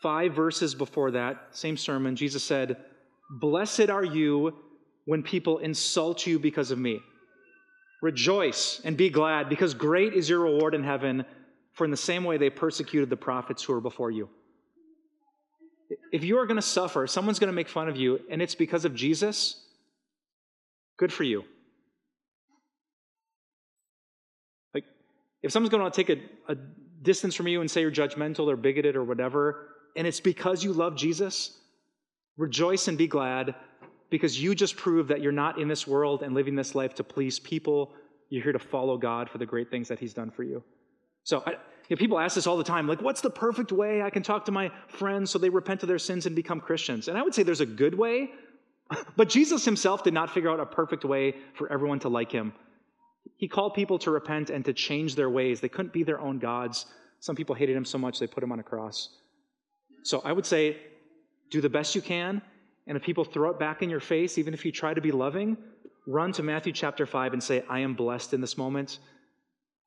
[0.00, 2.76] Five verses before that, same sermon, Jesus said,
[3.40, 4.54] Blessed are you
[5.04, 7.00] when people insult you because of me.
[8.02, 11.24] Rejoice and be glad, because great is your reward in heaven,
[11.72, 14.28] for in the same way they persecuted the prophets who were before you.
[16.12, 18.54] If you are going to suffer, someone's going to make fun of you, and it's
[18.54, 19.62] because of Jesus,
[20.98, 21.44] good for you.
[24.74, 24.84] Like,
[25.42, 26.56] if someone's going to take a, a
[27.02, 30.72] distance from you and say you're judgmental or bigoted or whatever, and it's because you
[30.72, 31.58] love Jesus,
[32.36, 33.54] rejoice and be glad
[34.10, 37.04] because you just proved that you're not in this world and living this life to
[37.04, 37.92] please people.
[38.28, 40.62] You're here to follow God for the great things that He's done for you.
[41.24, 41.52] So, I,
[41.88, 44.22] you know, people ask this all the time like, what's the perfect way I can
[44.22, 47.08] talk to my friends so they repent of their sins and become Christians?
[47.08, 48.30] And I would say there's a good way,
[49.16, 52.52] but Jesus himself did not figure out a perfect way for everyone to like him.
[53.36, 55.60] He called people to repent and to change their ways.
[55.60, 56.86] They couldn't be their own gods.
[57.20, 59.10] Some people hated him so much they put him on a cross.
[60.02, 60.76] So I would say,
[61.50, 62.40] do the best you can.
[62.86, 65.12] And if people throw it back in your face, even if you try to be
[65.12, 65.56] loving,
[66.06, 69.00] run to Matthew chapter 5 and say, I am blessed in this moment.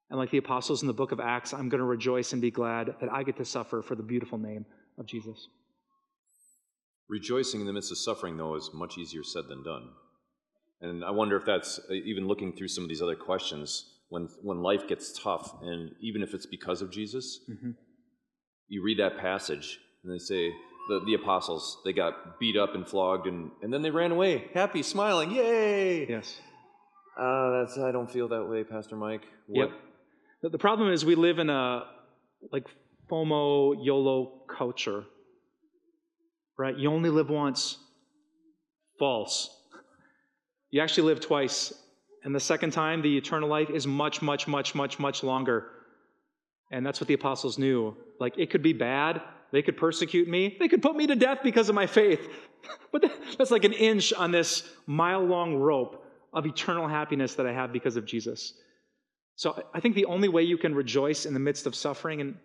[0.10, 2.52] And like the apostles in the book of Acts, I'm going to rejoice and be
[2.52, 4.66] glad that I get to suffer for the beautiful name
[4.98, 5.48] of Jesus.
[7.08, 9.90] Rejoicing in the midst of suffering, though, is much easier said than done.
[10.82, 14.28] And I wonder if that's uh, even looking through some of these other questions when,
[14.42, 17.72] when life gets tough, and even if it's because of Jesus, mm-hmm.
[18.68, 20.52] you read that passage and they say,
[20.90, 24.50] the, the apostles, they got beat up and flogged, and, and then they ran away,
[24.54, 26.08] happy, smiling, yay!
[26.08, 26.42] Yes.
[27.18, 29.24] Uh, that's I don't feel that way, Pastor Mike.
[29.48, 29.70] What,
[30.42, 30.52] yep.
[30.52, 31.84] The problem is we live in a
[32.52, 32.66] like
[33.10, 35.04] FOMO, YOLO culture,
[36.58, 36.78] right?
[36.78, 37.78] You only live once.
[38.98, 39.50] False.
[40.72, 41.74] You actually live twice.
[42.24, 45.68] And the second time, the eternal life is much, much, much, much, much longer.
[46.72, 47.96] And that's what the apostles knew.
[48.20, 49.22] Like, it could be bad.
[49.52, 50.56] They could persecute me.
[50.60, 52.30] They could put me to death because of my faith.
[52.92, 53.04] but
[53.38, 57.74] that's like an inch on this mile long rope of eternal happiness that I have
[57.74, 58.54] because of Jesus.
[59.36, 62.36] So I think the only way you can rejoice in the midst of suffering, and,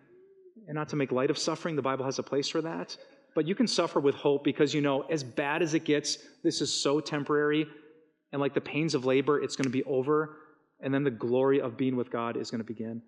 [0.67, 2.97] and not to make light of suffering, the Bible has a place for that,
[3.35, 6.61] but you can suffer with hope because you know, as bad as it gets, this
[6.61, 7.67] is so temporary.
[8.31, 10.37] And like the pains of labor, it's going to be over.
[10.81, 13.01] And then the glory of being with God is going to begin.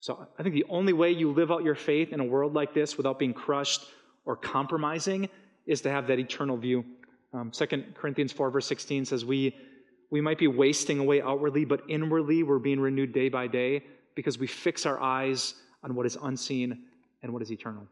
[0.00, 2.72] So I think the only way you live out your faith in a world like
[2.72, 3.84] this without being crushed
[4.24, 5.28] or compromising
[5.66, 6.84] is to have that eternal view.
[7.32, 9.54] Um, 2 Corinthians 4, verse 16 says, We
[10.10, 13.84] we might be wasting away outwardly, but inwardly we're being renewed day by day
[14.14, 16.84] because we fix our eyes on what is unseen
[17.22, 17.86] and what is eternal.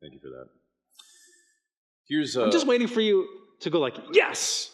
[0.00, 0.46] Thank you for that.
[2.08, 3.28] Here's I'm just waiting for you
[3.60, 4.70] to go like, yes.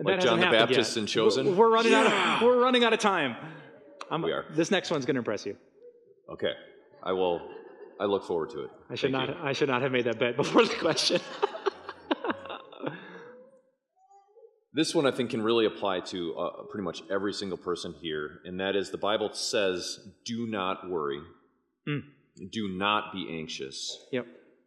[0.00, 1.00] Like John the Baptist yet.
[1.00, 1.56] and Chosen.
[1.56, 2.00] We're running yeah.
[2.00, 2.42] out.
[2.42, 3.36] Of, we're running out of time.
[4.10, 4.44] I'm, we are.
[4.50, 5.56] This next one's going to impress you.
[6.30, 6.52] Okay,
[7.02, 7.40] I will.
[8.00, 8.70] I look forward to it.
[8.88, 9.36] I should Thank not.
[9.36, 9.42] You.
[9.42, 11.20] I should not have made that bet before the question.
[14.78, 18.38] This one I think can really apply to uh, pretty much every single person here,
[18.44, 21.20] and that is the Bible says, "Do not worry,
[21.88, 22.02] mm.
[22.52, 24.26] do not be anxious." Yep.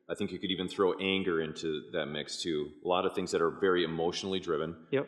[0.10, 2.72] I think you could even throw anger into that mix too.
[2.84, 4.76] A lot of things that are very emotionally driven.
[4.92, 5.08] Yep.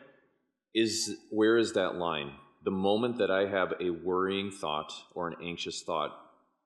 [0.74, 2.32] Is where is that line?
[2.64, 6.10] The moment that I have a worrying thought or an anxious thought,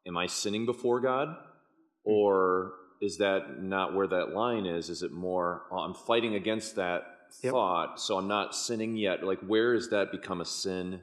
[0.06, 2.11] am I sinning before God, hmm.
[2.11, 4.88] or is that not where that line is?
[4.88, 7.02] Is it more oh, I'm fighting against that
[7.42, 7.52] yep.
[7.52, 9.22] thought, so I'm not sinning yet.
[9.22, 11.00] Like, where has that become a sin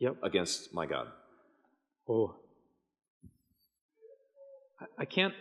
[0.00, 0.16] yep.
[0.22, 1.08] against my God?
[2.08, 2.36] Oh.
[4.98, 5.34] I can't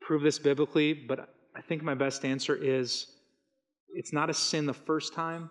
[0.00, 3.06] prove this biblically, but I think my best answer is
[3.94, 5.50] it's not a sin the first time,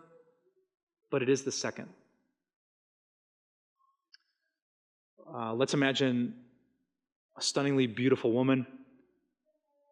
[1.12, 1.90] but it is the second.
[5.34, 6.34] uh, let's imagine
[7.38, 8.66] a stunningly beautiful woman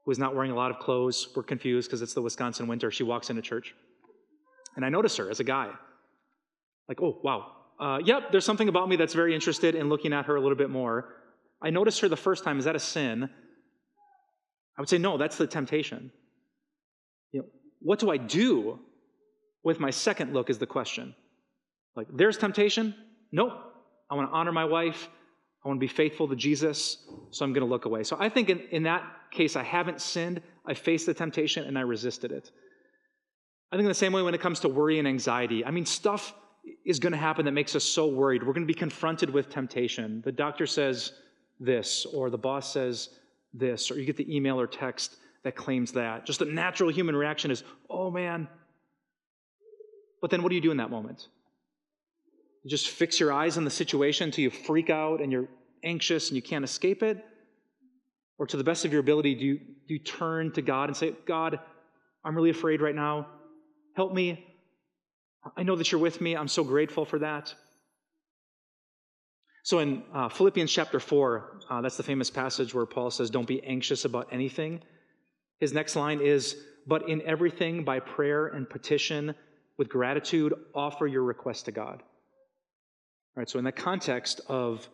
[0.03, 1.28] who is not wearing a lot of clothes.
[1.36, 2.91] We're confused because it's the Wisconsin winter.
[2.91, 3.76] She walks into church.
[4.76, 5.72] And I notice her as a guy.
[6.88, 7.51] Like, oh, wow.
[7.80, 10.57] Uh, yep, there's something about me that's very interested in looking at her a little
[10.57, 11.13] bit more.
[11.61, 12.59] I noticed her the first time.
[12.59, 13.30] Is that a sin?
[14.78, 16.11] I would say, no, that's the temptation.
[17.32, 17.47] You know,
[17.80, 18.80] what do I do
[19.68, 21.13] with my second look is the question.
[21.93, 22.95] Like, there's temptation?
[23.34, 23.51] Nope.
[24.09, 25.09] I want to honor my wife.
[25.61, 28.03] I want to be faithful to Jesus, so I'm going to look away.
[28.03, 30.41] So I think in, in that case, I haven't sinned.
[30.65, 32.49] I faced the temptation and I resisted it.
[33.70, 35.86] I think in the same way when it comes to worry and anxiety, I mean,
[35.86, 36.34] stuff
[36.86, 38.43] is going to happen that makes us so worried.
[38.43, 40.22] We're going to be confronted with temptation.
[40.24, 41.11] The doctor says
[41.59, 43.09] this, or the boss says
[43.53, 46.26] this, or you get the email or text that claims that.
[46.26, 48.47] Just a natural human reaction is, oh man.
[50.22, 51.28] But then what do you do in that moment?
[52.63, 55.47] You just fix your eyes on the situation until you freak out and you're
[55.84, 57.24] anxious and you can't escape it?
[58.39, 60.97] Or to the best of your ability, do you, do you turn to God and
[60.97, 61.59] say, God,
[62.24, 63.28] I'm really afraid right now.
[63.95, 64.45] Help me.
[65.55, 66.36] I know that you're with me.
[66.36, 67.53] I'm so grateful for that.
[69.63, 73.47] So in uh, Philippians chapter 4, uh, that's the famous passage where Paul says, Don't
[73.47, 74.82] be anxious about anything.
[75.59, 76.55] His next line is,
[76.86, 79.36] But in everything, by prayer and petition,
[79.78, 82.02] with gratitude, offer your request to God.
[82.02, 84.88] All right, so in the context of,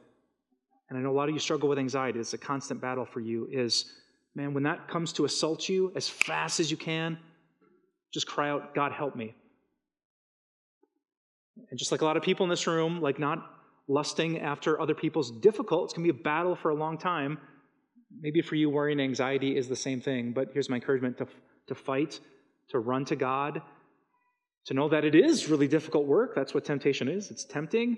[0.89, 3.21] and I know a lot of you struggle with anxiety, it's a constant battle for
[3.21, 3.85] you, is,
[4.35, 7.17] man, when that comes to assault you as fast as you can,
[8.13, 9.33] just cry out, God, help me.
[11.69, 13.49] And just like a lot of people in this room, like not
[13.87, 17.37] lusting after other people's difficult, it's going to be a battle for a long time.
[18.19, 21.27] Maybe for you, worry and anxiety is the same thing, but here's my encouragement to,
[21.67, 22.19] to fight,
[22.69, 23.61] to run to God,
[24.65, 26.35] to know that it is really difficult work.
[26.35, 27.31] That's what temptation is.
[27.31, 27.97] It's tempting.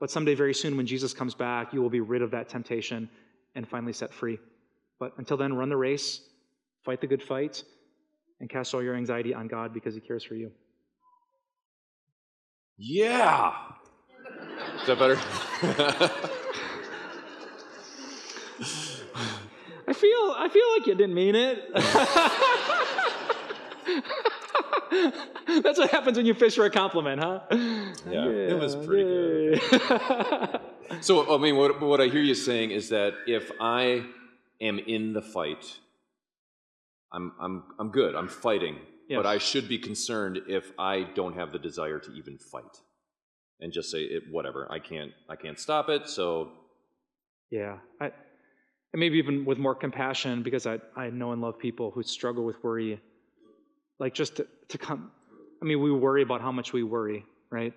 [0.00, 3.08] But someday, very soon, when Jesus comes back, you will be rid of that temptation
[3.54, 4.38] and finally set free.
[4.98, 6.20] But until then, run the race,
[6.84, 7.62] fight the good fight,
[8.40, 10.50] and cast all your anxiety on God because He cares for you.
[12.76, 13.52] Yeah.
[14.80, 15.16] Is that better?
[19.86, 21.70] I feel I feel like you didn't mean it.
[25.62, 27.40] That's what happens when you fish for a compliment, huh?
[27.50, 30.60] Yeah, yeah it was pretty good.
[31.00, 34.04] so, I mean, what, what I hear you saying is that if I
[34.60, 35.78] am in the fight,
[37.12, 39.16] I'm, I'm, I'm good, I'm fighting, yes.
[39.16, 42.80] but I should be concerned if I don't have the desire to even fight
[43.60, 46.50] and just say it, whatever, I can't, I can't stop it, so.
[47.50, 51.90] Yeah, I, and maybe even with more compassion because I, I know and love people
[51.90, 53.00] who struggle with worry
[54.04, 55.10] like just to, to come.
[55.62, 57.72] I mean, we worry about how much we worry, right?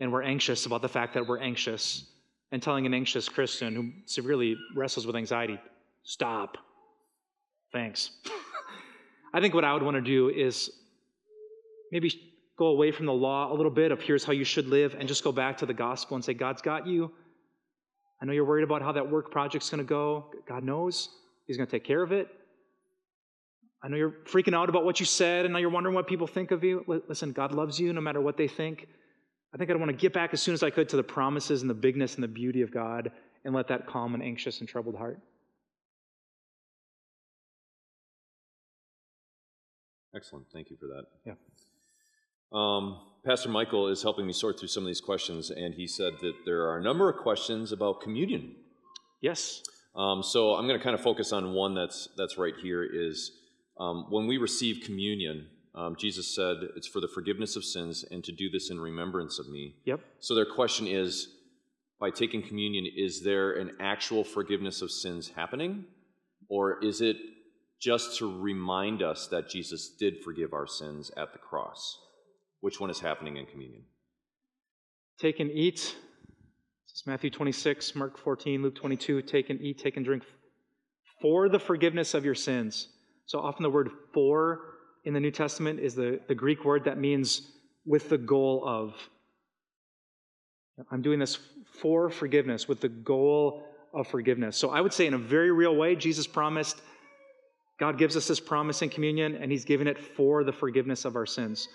[0.00, 2.04] And we're anxious about the fact that we're anxious.
[2.52, 5.58] And telling an anxious Christian who severely wrestles with anxiety,
[6.04, 6.58] stop.
[7.72, 8.12] Thanks.
[9.34, 10.70] I think what I would want to do is
[11.90, 12.08] maybe
[12.56, 15.08] go away from the law a little bit of here's how you should live and
[15.08, 17.10] just go back to the gospel and say, God's got you.
[18.22, 20.26] I know you're worried about how that work project's going to go.
[20.46, 21.08] God knows.
[21.48, 22.28] He's going to take care of it.
[23.82, 26.26] I know you're freaking out about what you said, and now you're wondering what people
[26.26, 26.84] think of you.
[27.08, 28.86] Listen, God loves you no matter what they think.
[29.54, 31.62] I think I'd want to get back as soon as I could to the promises
[31.62, 33.10] and the bigness and the beauty of God
[33.44, 35.20] and let that calm an anxious and troubled heart.
[40.14, 40.46] Excellent.
[40.52, 41.04] Thank you for that.
[41.24, 41.34] Yeah.
[42.52, 46.14] Um, Pastor Michael is helping me sort through some of these questions, and he said
[46.20, 48.56] that there are a number of questions about communion.
[49.20, 49.62] Yes.
[49.94, 52.84] Um, so I'm going to kind of focus on one that's that's right here.
[52.84, 53.32] Is
[53.78, 58.24] um, when we receive communion, um, Jesus said it's for the forgiveness of sins and
[58.24, 59.76] to do this in remembrance of me.
[59.84, 60.00] Yep.
[60.18, 61.28] So their question is
[62.00, 65.84] by taking communion, is there an actual forgiveness of sins happening?
[66.48, 67.16] Or is it
[67.80, 71.98] just to remind us that Jesus did forgive our sins at the cross?
[72.60, 73.82] Which one is happening in communion?
[75.20, 75.96] Take and eat.
[76.86, 79.22] This is Matthew 26, Mark 14, Luke 22.
[79.22, 80.24] Take and eat, take and drink
[81.20, 82.88] for the forgiveness of your sins.
[83.28, 84.62] So often the word for
[85.04, 87.42] in the New Testament is the, the Greek word that means
[87.84, 88.94] with the goal of.
[90.90, 91.38] I'm doing this
[91.80, 94.56] for forgiveness, with the goal of forgiveness.
[94.56, 96.80] So I would say, in a very real way, Jesus promised,
[97.78, 101.14] God gives us this promise in communion, and He's given it for the forgiveness of
[101.14, 101.68] our sins.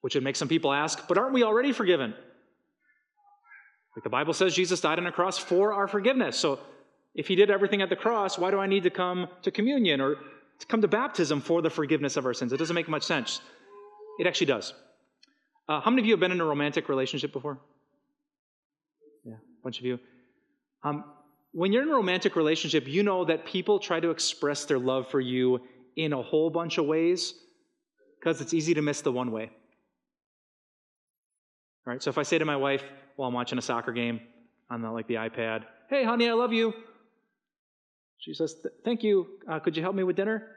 [0.00, 2.14] Which would make some people ask, but aren't we already forgiven?
[3.94, 6.38] Like the Bible says, Jesus died on a cross for our forgiveness.
[6.38, 6.58] So
[7.14, 10.00] if he did everything at the cross, why do I need to come to communion
[10.00, 10.16] or
[10.58, 12.52] to come to baptism for the forgiveness of our sins?
[12.52, 13.40] It doesn't make much sense.
[14.18, 14.72] It actually does.
[15.68, 17.58] Uh, how many of you have been in a romantic relationship before?
[19.24, 19.98] Yeah, a bunch of you.
[20.82, 21.04] Um,
[21.52, 25.08] when you're in a romantic relationship, you know that people try to express their love
[25.08, 25.60] for you
[25.96, 27.34] in a whole bunch of ways
[28.18, 29.50] because it's easy to miss the one way.
[31.86, 32.84] All right, so if I say to my wife
[33.16, 34.20] while I'm watching a soccer game
[34.70, 36.72] on the, like the iPad, "Hey, honey, I love you,"
[38.18, 38.54] she says,
[38.84, 39.26] "Thank you.
[39.48, 40.48] Uh, could you help me with dinner?"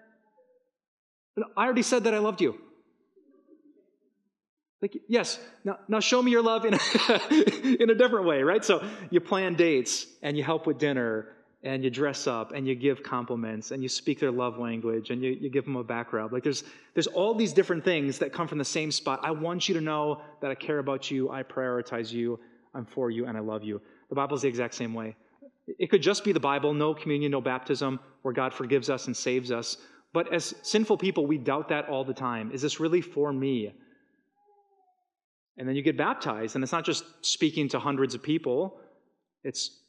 [1.57, 2.55] I already said that I loved you.
[4.81, 6.79] Like, yes, now, now show me your love in a,
[7.81, 8.63] in a different way, right?
[8.63, 11.29] So you plan dates and you help with dinner
[11.63, 15.23] and you dress up and you give compliments and you speak their love language and
[15.23, 16.31] you, you give them a back rub.
[16.31, 19.21] Like there's, there's all these different things that come from the same spot.
[19.23, 22.39] I want you to know that I care about you, I prioritize you,
[22.75, 23.81] I'm for you, and I love you.
[24.09, 25.15] The Bible's the exact same way.
[25.67, 29.17] It could just be the Bible, no communion, no baptism, where God forgives us and
[29.17, 29.77] saves us.
[30.13, 32.51] But as sinful people, we doubt that all the time.
[32.51, 33.73] Is this really for me?
[35.57, 38.79] And then you get baptized, and it's not just speaking to hundreds of people,
[39.43, 39.79] it's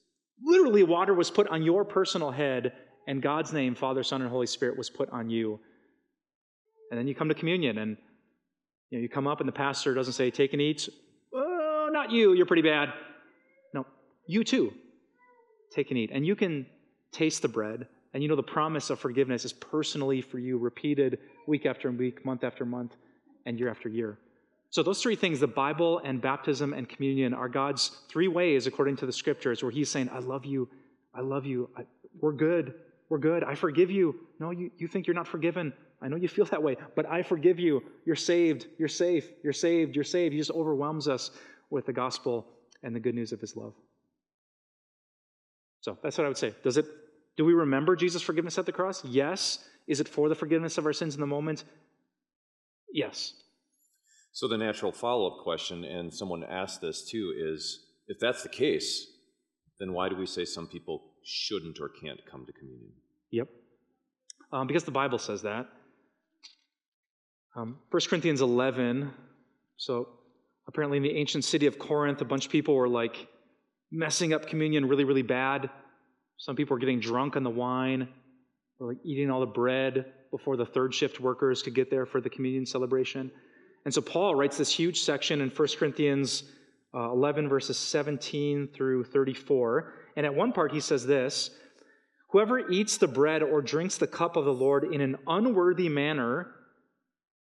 [0.42, 2.72] literally water was put on your personal head,
[3.08, 5.60] and God's name, Father, Son, and Holy Spirit, was put on you.
[6.90, 7.96] And then you come to communion, and
[8.90, 10.88] you, know, you come up, and the pastor doesn't say, Take and eat.
[11.34, 12.92] Oh, not you, you're pretty bad.
[13.74, 13.86] No,
[14.26, 14.72] you too.
[15.70, 16.10] Take and eat.
[16.12, 16.66] And you can
[17.12, 21.18] taste the bread, and you know the promise of forgiveness is personally for you, repeated
[21.46, 22.96] week after week, month after month,
[23.46, 24.18] and year after year.
[24.70, 28.96] So, those three things the Bible and baptism and communion are God's three ways, according
[28.96, 30.68] to the scriptures, where He's saying, I love you.
[31.14, 31.70] I love you.
[31.76, 31.84] I,
[32.20, 32.74] we're good.
[33.08, 33.44] We're good.
[33.44, 34.16] I forgive you.
[34.40, 35.72] No, you, you think you're not forgiven.
[36.02, 37.82] I know you feel that way, but I forgive you.
[38.04, 38.66] You're saved.
[38.78, 39.30] You're safe.
[39.42, 39.94] You're saved.
[39.94, 40.32] You're saved.
[40.32, 41.30] He just overwhelms us
[41.70, 42.46] with the gospel
[42.82, 43.72] and the good news of His love.
[45.80, 46.54] So, that's what I would say.
[46.62, 46.86] Does it,
[47.36, 49.04] do we remember Jesus' forgiveness at the cross?
[49.04, 49.58] Yes.
[49.86, 51.64] Is it for the forgiveness of our sins in the moment?
[52.92, 53.34] Yes.
[54.32, 59.06] So the natural follow-up question, and someone asked this too, is if that's the case,
[59.78, 62.92] then why do we say some people shouldn't or can't come to communion?
[63.30, 63.48] Yep.
[64.52, 65.66] Um, because the Bible says that.
[67.56, 69.10] Um, 1 Corinthians 11.
[69.76, 70.08] So
[70.68, 73.28] apparently in the ancient city of Corinth, a bunch of people were like
[73.90, 75.70] messing up communion really, really bad.
[76.36, 78.08] Some people were getting drunk on the wine,
[78.78, 82.20] or like eating all the bread before the third shift workers could get there for
[82.20, 83.30] the communion celebration.
[83.84, 86.44] And so Paul writes this huge section in 1 Corinthians
[86.94, 89.92] uh, 11, verses 17 through 34.
[90.16, 91.50] And at one part, he says this
[92.30, 96.48] Whoever eats the bread or drinks the cup of the Lord in an unworthy manner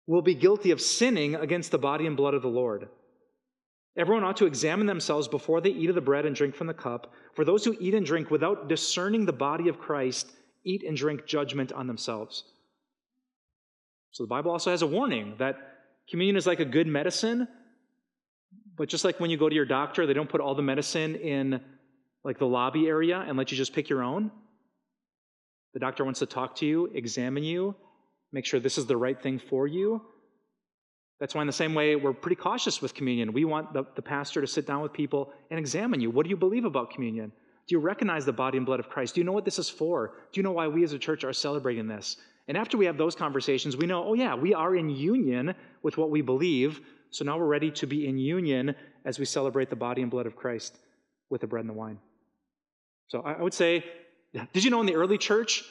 [0.08, 2.90] will be guilty of sinning against the body and blood of the Lord.
[4.00, 6.74] Everyone ought to examine themselves before they eat of the bread and drink from the
[6.74, 7.14] cup.
[7.36, 10.32] For those who eat and drink without discerning the body of Christ
[10.64, 12.44] eat and drink judgment on themselves.
[14.12, 15.70] So the Bible also has a warning that
[16.10, 17.48] Communion is like a good medicine,
[18.76, 21.16] but just like when you go to your doctor, they don't put all the medicine
[21.16, 21.62] in
[22.24, 24.32] like the lobby area and let you just pick your own.
[25.74, 27.76] The doctor wants to talk to you, examine you,
[28.32, 30.02] make sure this is the right thing for you.
[31.20, 33.34] That's why, in the same way, we're pretty cautious with communion.
[33.34, 36.10] We want the, the pastor to sit down with people and examine you.
[36.10, 37.32] What do you believe about communion?
[37.68, 39.16] Do you recognize the body and blood of Christ?
[39.16, 40.14] Do you know what this is for?
[40.32, 42.18] Do you know why we as a church are celebrating this?
[42.48, 45.54] And after we have those conversations, we know, oh, yeah, we are in union
[45.84, 46.82] with what we believe.
[47.12, 48.74] So now we're ready to be in union
[49.06, 50.78] as we celebrate the body and blood of Christ
[51.30, 52.00] with the bread and the wine.
[53.08, 53.84] So I would say,
[54.54, 55.64] did you know in the early church,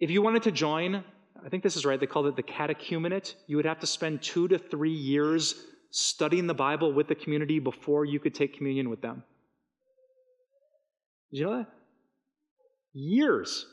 [0.00, 1.04] if you wanted to join,
[1.42, 4.22] I think this is right, they called it the catechumenate, you would have to spend
[4.22, 5.54] two to three years
[5.90, 9.22] studying the Bible with the community before you could take communion with them.
[11.30, 11.66] Did you know that?
[12.92, 13.66] Years.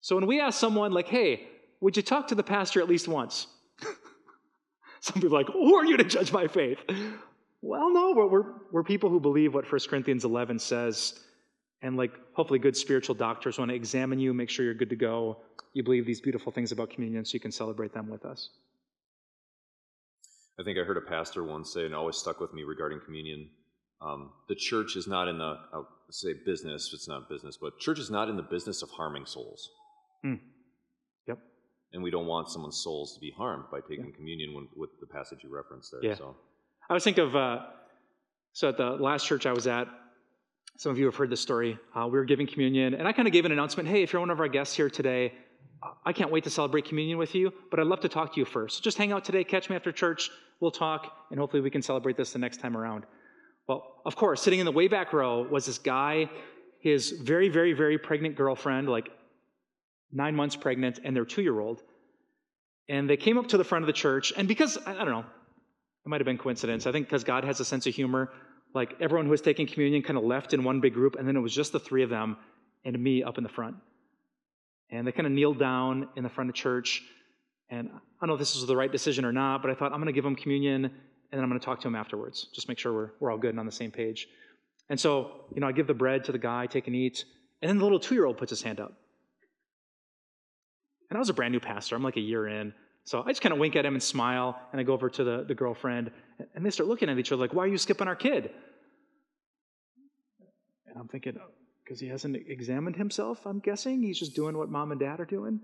[0.00, 1.48] So when we ask someone, like, hey,
[1.80, 3.46] would you talk to the pastor at least once?
[5.00, 6.78] Some people are like, who are you to judge my faith?
[7.62, 11.18] Well, no, we're, we're, we're people who believe what 1 Corinthians 11 says.
[11.84, 14.96] And like, hopefully, good spiritual doctors want to examine you, make sure you're good to
[14.96, 15.38] go.
[15.72, 18.50] You believe these beautiful things about communion so you can celebrate them with us.
[20.58, 23.50] I think I heard a pastor once say, and always stuck with me regarding communion
[24.04, 27.98] um, the church is not in the, I'll say business, it's not business, but church
[27.98, 29.70] is not in the business of harming souls.
[30.24, 30.40] Mm.
[31.26, 31.38] Yep.
[31.92, 35.06] And we don't want someone's souls to be harmed by taking communion when, with the
[35.06, 36.10] passage you referenced there.
[36.10, 36.16] Yeah.
[36.16, 36.36] So.
[36.90, 37.60] I was thinking of, uh,
[38.52, 39.88] so at the last church I was at,
[40.76, 41.78] some of you have heard this story.
[41.94, 44.20] Uh, we were giving communion, and I kind of gave an announcement hey, if you're
[44.20, 45.32] one of our guests here today,
[46.04, 48.46] I can't wait to celebrate communion with you, but I'd love to talk to you
[48.46, 48.82] first.
[48.82, 50.30] Just hang out today, catch me after church,
[50.60, 53.04] we'll talk, and hopefully we can celebrate this the next time around.
[53.68, 56.30] Well, of course, sitting in the way back row was this guy,
[56.80, 59.10] his very, very, very pregnant girlfriend, like
[60.12, 61.82] nine months pregnant, and their two year old.
[62.88, 65.24] And they came up to the front of the church, and because, I don't know,
[66.04, 66.86] it might have been coincidence.
[66.86, 68.30] I think because God has a sense of humor,
[68.74, 71.36] like everyone who was taking communion kind of left in one big group, and then
[71.36, 72.36] it was just the three of them
[72.84, 73.76] and me up in the front.
[74.90, 77.02] And they kind of kneeled down in the front of church.
[77.70, 79.92] And I don't know if this was the right decision or not, but I thought
[79.92, 82.46] I'm going to give them communion and then I'm going to talk to them afterwards.
[82.52, 84.28] Just make sure we're, we're all good and on the same page.
[84.88, 87.24] And so, you know, I give the bread to the guy, take and eat,
[87.60, 88.92] and then the little two year old puts his hand up.
[91.10, 91.96] And I was a brand new pastor.
[91.96, 92.74] I'm like a year in.
[93.04, 95.24] So I just kind of wink at him and smile, and I go over to
[95.24, 96.10] the, the girlfriend,
[96.54, 98.50] and they start looking at each other like, Why are you skipping our kid?
[100.86, 101.36] And I'm thinking,
[101.84, 104.02] because he hasn't examined himself, I'm guessing.
[104.02, 105.60] He's just doing what mom and dad are doing.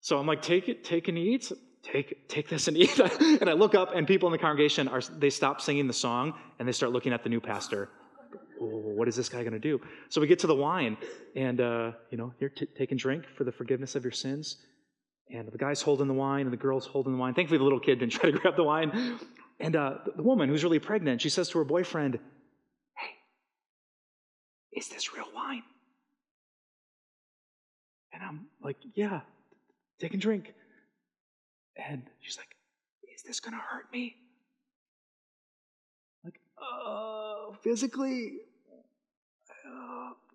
[0.00, 1.50] So I'm like, take it, take and eat.
[1.82, 2.98] Take, take this and eat.
[3.00, 6.34] and I look up, and people in the congregation are they stop singing the song
[6.58, 7.88] and they start looking at the new pastor.
[8.60, 9.80] Oh, what is this guy going to do?
[10.08, 10.96] So we get to the wine,
[11.34, 14.58] and uh, you know, here, t- take and drink for the forgiveness of your sins.
[15.32, 17.34] And the guy's holding the wine, and the girl's holding the wine.
[17.34, 19.18] Thankfully, the little kid didn't try to grab the wine.
[19.58, 22.18] And uh, the woman, who's really pregnant, she says to her boyfriend,
[22.94, 23.10] Hey,
[24.78, 25.62] is this real wine?
[28.12, 29.20] And I'm like, Yeah,
[29.98, 30.54] take a drink.
[31.76, 32.54] And she's like,
[33.14, 34.16] Is this going to hurt me?
[36.24, 38.38] Like, uh, physically?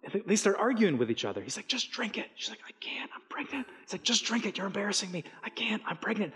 [0.06, 1.42] Uh, and they start arguing with each other.
[1.42, 2.28] He's like, Just drink it.
[2.36, 3.68] She's like, I can't, I'm pregnant.
[3.82, 5.24] He's like, Just drink it, you're embarrassing me.
[5.44, 6.34] I can't, I'm pregnant.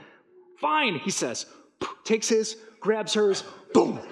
[0.60, 1.46] Fine, he says.
[2.04, 3.44] Takes his, grabs hers,
[3.74, 4.00] boom.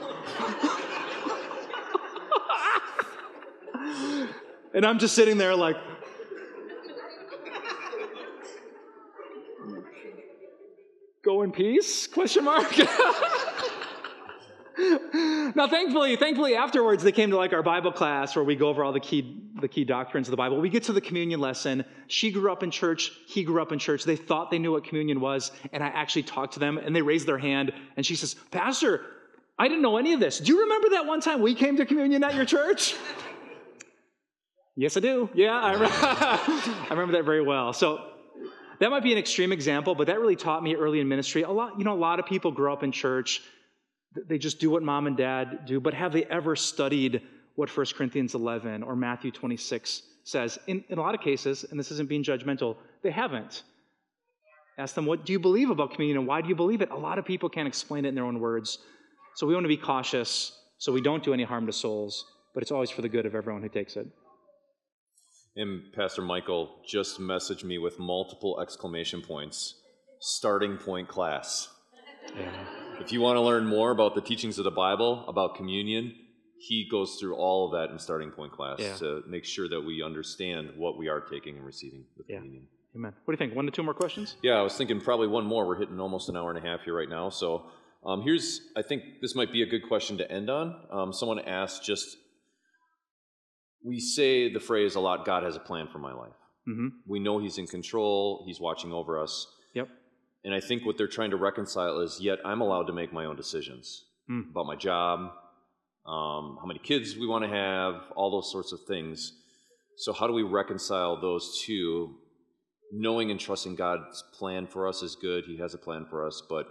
[4.73, 5.75] And I'm just sitting there like,
[11.23, 12.07] go in peace?
[12.07, 12.73] Question mark.
[15.55, 18.83] now thankfully thankfully afterwards they came to like our bible class where we go over
[18.83, 21.85] all the key the key doctrines of the bible we get to the communion lesson
[22.07, 24.83] she grew up in church he grew up in church they thought they knew what
[24.83, 28.15] communion was and i actually talked to them and they raised their hand and she
[28.15, 29.05] says pastor
[29.59, 31.85] i didn't know any of this do you remember that one time we came to
[31.85, 32.95] communion at your church
[34.75, 35.29] Yes, I do.
[35.35, 37.73] Yeah, I remember, I remember that very well.
[37.73, 38.03] So
[38.79, 41.43] that might be an extreme example, but that really taught me early in ministry.
[41.43, 43.41] A lot, you know, a lot of people grow up in church.
[44.15, 47.21] They just do what mom and dad do, but have they ever studied
[47.55, 50.59] what 1 Corinthians 11 or Matthew 26 says?
[50.67, 53.63] In, in a lot of cases, and this isn't being judgmental, they haven't.
[54.77, 56.89] Ask them, what do you believe about communion and why do you believe it?
[56.89, 58.79] A lot of people can't explain it in their own words.
[59.35, 62.63] So we want to be cautious so we don't do any harm to souls, but
[62.63, 64.07] it's always for the good of everyone who takes it.
[65.55, 69.75] And Pastor Michael just messaged me with multiple exclamation points.
[70.19, 71.69] Starting point class.
[72.35, 72.49] Yeah.
[72.99, 76.15] If you want to learn more about the teachings of the Bible, about communion,
[76.57, 78.95] he goes through all of that in starting point class yeah.
[78.95, 82.37] to make sure that we understand what we are taking and receiving with yeah.
[82.37, 82.67] communion.
[82.95, 83.13] Amen.
[83.25, 83.55] What do you think?
[83.55, 84.37] One to two more questions?
[84.43, 85.67] Yeah, I was thinking probably one more.
[85.67, 87.29] We're hitting almost an hour and a half here right now.
[87.29, 87.65] So
[88.05, 90.75] um, here's, I think this might be a good question to end on.
[90.91, 92.17] Um, someone asked just
[93.83, 96.33] we say the phrase a lot God has a plan for my life.
[96.67, 96.87] Mm-hmm.
[97.07, 99.47] We know He's in control, He's watching over us.
[99.73, 99.89] Yep.
[100.43, 103.25] And I think what they're trying to reconcile is yet I'm allowed to make my
[103.25, 104.49] own decisions mm.
[104.49, 105.31] about my job,
[106.05, 109.33] um, how many kids we want to have, all those sorts of things.
[109.97, 112.15] So, how do we reconcile those two?
[112.95, 116.43] Knowing and trusting God's plan for us is good, He has a plan for us,
[116.47, 116.67] but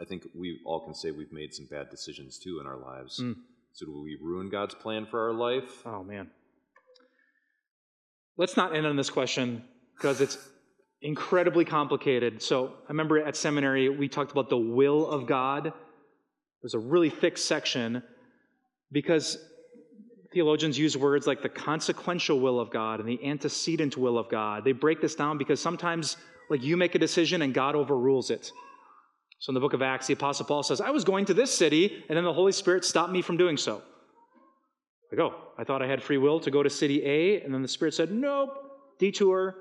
[0.00, 3.20] I think we all can say we've made some bad decisions too in our lives.
[3.20, 3.34] Mm.
[3.72, 5.82] So, do we ruin God's plan for our life?
[5.84, 6.30] Oh, man.
[8.36, 9.62] Let's not end on this question
[9.94, 10.38] because it's
[11.02, 12.42] incredibly complicated.
[12.42, 15.72] So, I remember at seminary, we talked about the will of God.
[16.62, 18.02] There's a really thick section
[18.92, 19.38] because
[20.32, 24.64] theologians use words like the consequential will of God and the antecedent will of God.
[24.64, 26.16] They break this down because sometimes,
[26.50, 28.52] like, you make a decision and God overrules it.
[29.38, 31.56] So in the book of Acts, the Apostle Paul says, I was going to this
[31.56, 33.82] city, and then the Holy Spirit stopped me from doing so.
[35.16, 37.62] Go, oh, I thought I had free will to go to city A, and then
[37.62, 38.50] the Spirit said, Nope,
[38.98, 39.56] detour.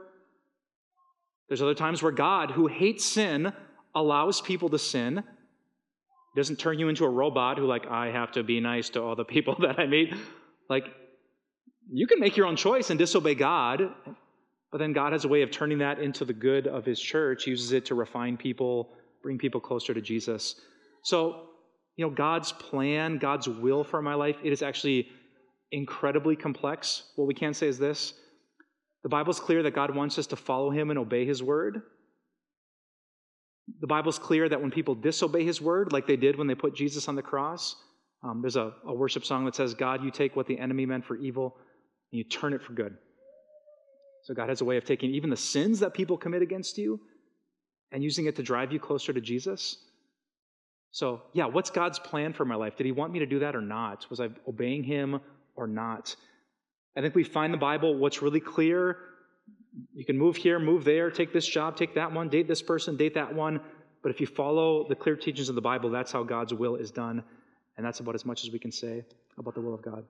[1.50, 3.52] There's other times where God, who hates sin,
[3.94, 5.18] allows people to sin.
[6.34, 9.02] He doesn't turn you into a robot who, like, I have to be nice to
[9.02, 10.14] all the people that I meet.
[10.70, 10.86] Like,
[11.92, 13.82] you can make your own choice and disobey God,
[14.72, 17.44] but then God has a way of turning that into the good of His church.
[17.46, 20.56] He uses it to refine people bring people closer to Jesus.
[21.04, 21.48] So,
[21.96, 25.10] you know, God's plan, God's will for my life, it is actually
[25.72, 27.12] incredibly complex.
[27.16, 28.14] What we can say is this
[29.04, 31.82] the Bible's clear that God wants us to follow Him and obey His word.
[33.80, 36.76] The Bible's clear that when people disobey His word, like they did when they put
[36.76, 37.76] Jesus on the cross,
[38.24, 41.06] um, there's a, a worship song that says, God, you take what the enemy meant
[41.06, 41.56] for evil
[42.12, 42.98] and you turn it for good.
[44.24, 47.00] So God has a way of taking even the sins that people commit against you
[47.92, 49.78] and using it to drive you closer to Jesus.
[50.92, 52.76] So, yeah, what's God's plan for my life?
[52.76, 54.10] Did He want me to do that or not?
[54.10, 55.22] Was I obeying Him
[55.56, 56.16] or not?
[56.96, 58.98] I think we find the Bible, what's really clear.
[59.94, 62.98] You can move here, move there, take this job, take that one, date this person,
[62.98, 63.62] date that one.
[64.02, 66.92] But if you follow the clear teachings of the Bible, that's how God's will is
[66.92, 67.24] done.
[67.78, 69.06] And that's about as much as we can say
[69.38, 70.04] about the will of God.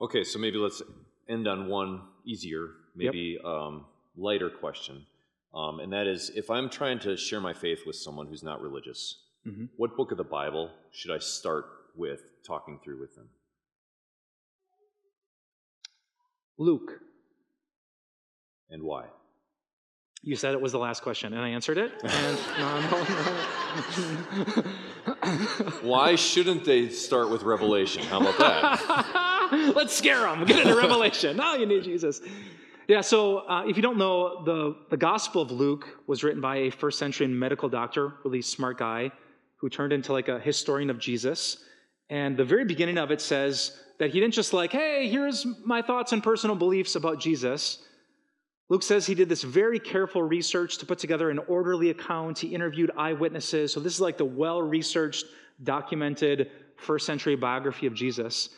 [0.00, 0.82] Okay, so maybe let's
[1.28, 3.44] end on one easier, maybe yep.
[3.44, 3.84] um,
[4.16, 5.06] lighter question.
[5.54, 8.60] Um, and that is if I'm trying to share my faith with someone who's not
[8.60, 9.66] religious, mm-hmm.
[9.76, 13.28] what book of the Bible should I start with talking through with them?
[16.58, 16.92] Luke.
[18.70, 19.06] And why?
[20.22, 21.92] You said it was the last question, and I answered it.
[22.04, 23.04] And no, no,
[24.56, 24.62] no.
[25.82, 28.04] Why shouldn't they start with Revelation?
[28.04, 29.72] How about that?
[29.74, 30.44] Let's scare them.
[30.44, 31.36] Get into Revelation.
[31.36, 32.20] Now you need Jesus.
[32.86, 36.56] Yeah, so uh, if you don't know, the, the Gospel of Luke was written by
[36.56, 39.10] a first century medical doctor, really smart guy,
[39.56, 41.64] who turned into like a historian of Jesus.
[42.10, 45.80] And the very beginning of it says that he didn't just like, hey, here's my
[45.80, 47.78] thoughts and personal beliefs about Jesus.
[48.68, 52.40] Luke says he did this very careful research to put together an orderly account.
[52.40, 53.72] He interviewed eyewitnesses.
[53.72, 55.26] So this is like the well researched,
[55.62, 58.48] documented first century biography of Jesus.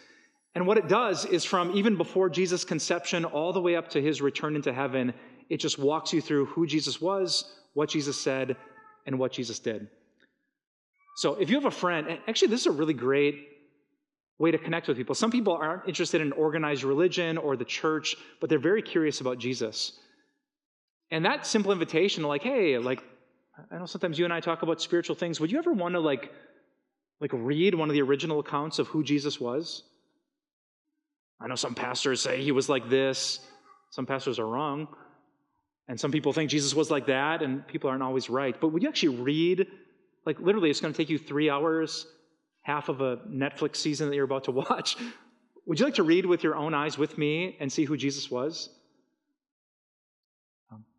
[0.54, 4.00] And what it does is from even before Jesus' conception all the way up to
[4.00, 5.12] his return into heaven,
[5.50, 8.56] it just walks you through who Jesus was, what Jesus said,
[9.04, 9.88] and what Jesus did.
[11.16, 13.53] So if you have a friend, actually, this is a really great
[14.38, 15.14] way to connect with people.
[15.14, 19.38] Some people aren't interested in organized religion or the church, but they're very curious about
[19.38, 19.92] Jesus.
[21.10, 23.02] And that simple invitation, like, hey, like,
[23.70, 25.38] I know sometimes you and I talk about spiritual things.
[25.38, 26.32] Would you ever want to like,
[27.20, 29.84] like read one of the original accounts of who Jesus was?
[31.40, 33.38] I know some pastors say he was like this.
[33.90, 34.88] Some pastors are wrong.
[35.86, 38.58] And some people think Jesus was like that, and people aren't always right.
[38.58, 39.66] But would you actually read,
[40.24, 42.06] like literally, it's going to take you three hours,
[42.64, 44.96] half of a Netflix season that you're about to watch.
[45.66, 48.30] Would you like to read with your own eyes with me and see who Jesus
[48.30, 48.70] was?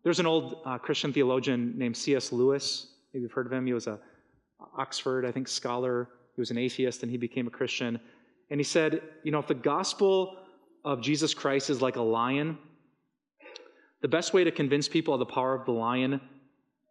[0.03, 2.31] There's an old uh, Christian theologian named C.S.
[2.31, 2.87] Lewis.
[3.11, 3.65] Maybe you've heard of him.
[3.65, 3.99] He was a
[4.77, 6.09] Oxford, I think, scholar.
[6.35, 7.99] He was an atheist and he became a Christian.
[8.49, 10.37] And he said, you know, if the gospel
[10.83, 12.57] of Jesus Christ is like a lion,
[14.01, 16.21] the best way to convince people of the power of the lion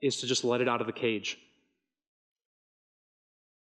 [0.02, 1.38] is to just let it out of the cage.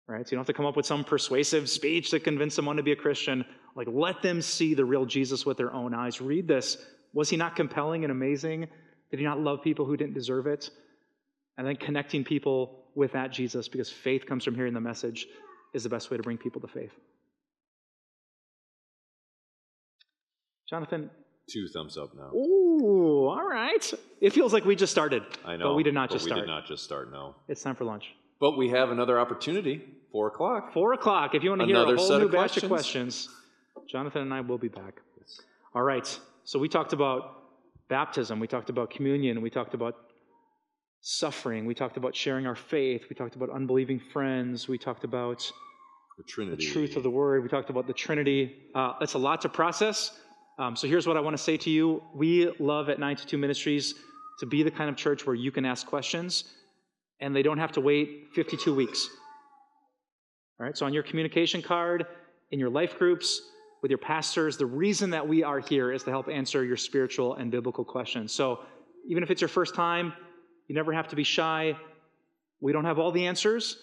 [0.06, 0.26] Right?
[0.26, 2.82] So you don't have to come up with some persuasive speech to convince someone to
[2.82, 3.44] be a Christian.
[3.74, 6.20] Like, let them see the real Jesus with their own eyes.
[6.20, 6.76] Read this.
[7.14, 8.68] Was he not compelling and amazing?
[9.10, 10.70] Did he not love people who didn't deserve it?
[11.56, 15.26] And then connecting people with that Jesus, because faith comes from hearing the message,
[15.72, 16.92] is the best way to bring people to faith.
[20.68, 21.10] Jonathan?
[21.48, 22.30] Two thumbs up now.
[22.34, 23.92] Ooh, all right.
[24.20, 25.22] It feels like we just started.
[25.44, 25.68] I know.
[25.68, 26.42] But we did not just we start.
[26.42, 27.34] We did not just start, no.
[27.48, 28.14] It's time for lunch.
[28.44, 29.80] But we have another opportunity,
[30.12, 30.74] 4 o'clock.
[30.74, 31.34] 4 o'clock.
[31.34, 33.30] If you want to another hear a whole new of batch of questions,
[33.88, 35.00] Jonathan and I will be back.
[35.18, 35.40] Yes.
[35.74, 36.06] All right.
[36.44, 37.22] So we talked about
[37.88, 39.96] baptism, we talked about communion, we talked about
[41.00, 45.50] suffering, we talked about sharing our faith, we talked about unbelieving friends, we talked about
[46.18, 48.56] the Trinity, the truth of the Word, we talked about the Trinity.
[48.74, 50.18] Uh, that's a lot to process.
[50.58, 53.94] Um, so here's what I want to say to you: We love at 92 Ministries
[54.38, 56.44] to be the kind of church where you can ask questions,
[57.24, 59.08] and they don't have to wait 52 weeks.
[60.60, 60.76] All right.
[60.76, 62.06] So on your communication card,
[62.50, 63.40] in your life groups,
[63.84, 64.56] with your pastors.
[64.56, 68.32] The reason that we are here is to help answer your spiritual and biblical questions.
[68.32, 68.60] So
[69.06, 70.14] even if it's your first time,
[70.68, 71.76] you never have to be shy.
[72.62, 73.76] We don't have all the answers,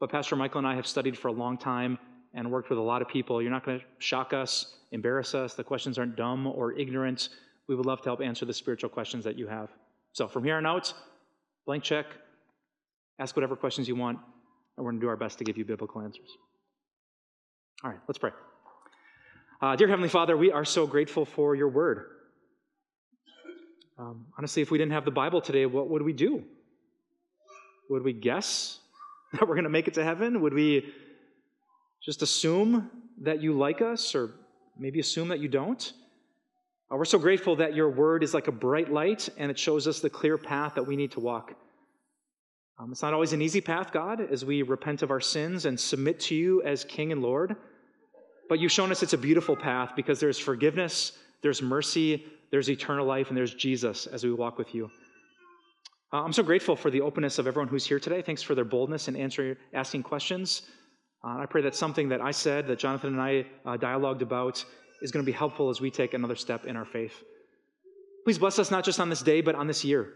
[0.00, 1.98] but Pastor Michael and I have studied for a long time
[2.32, 3.42] and worked with a lot of people.
[3.42, 5.52] You're not going to shock us, embarrass us.
[5.52, 7.28] The questions aren't dumb or ignorant.
[7.68, 9.68] We would love to help answer the spiritual questions that you have.
[10.12, 10.94] So from here on out,
[11.66, 12.06] blank check,
[13.18, 14.18] ask whatever questions you want,
[14.76, 16.28] and we're going to do our best to give you biblical answers.
[17.84, 18.30] All right, let's pray.
[19.60, 22.06] Uh, dear Heavenly Father, we are so grateful for your word.
[23.98, 26.42] Um, honestly, if we didn't have the Bible today, what would we do?
[27.90, 28.78] Would we guess
[29.32, 30.40] that we're going to make it to heaven?
[30.40, 30.92] Would we
[32.04, 32.90] just assume
[33.20, 34.30] that you like us or
[34.78, 35.92] maybe assume that you don't?
[36.90, 39.86] Uh, we're so grateful that your word is like a bright light and it shows
[39.86, 41.54] us the clear path that we need to walk.
[42.78, 45.78] Um, it's not always an easy path, God, as we repent of our sins and
[45.78, 47.56] submit to you as King and Lord.
[48.48, 51.12] But you've shown us it's a beautiful path because there's forgiveness,
[51.42, 54.90] there's mercy, there's eternal life, and there's Jesus as we walk with you.
[56.12, 58.20] Uh, I'm so grateful for the openness of everyone who's here today.
[58.20, 60.62] Thanks for their boldness in answering, asking questions.
[61.24, 64.64] Uh, I pray that something that I said, that Jonathan and I uh, dialogued about,
[65.00, 67.22] is going to be helpful as we take another step in our faith.
[68.24, 70.14] Please bless us not just on this day, but on this year.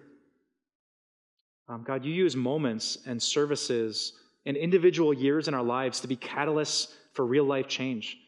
[1.69, 4.13] Um, God, you use moments and services
[4.45, 8.19] and individual years in our lives to be catalysts for real life change.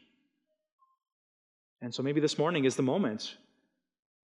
[1.80, 3.36] And so maybe this morning is the moment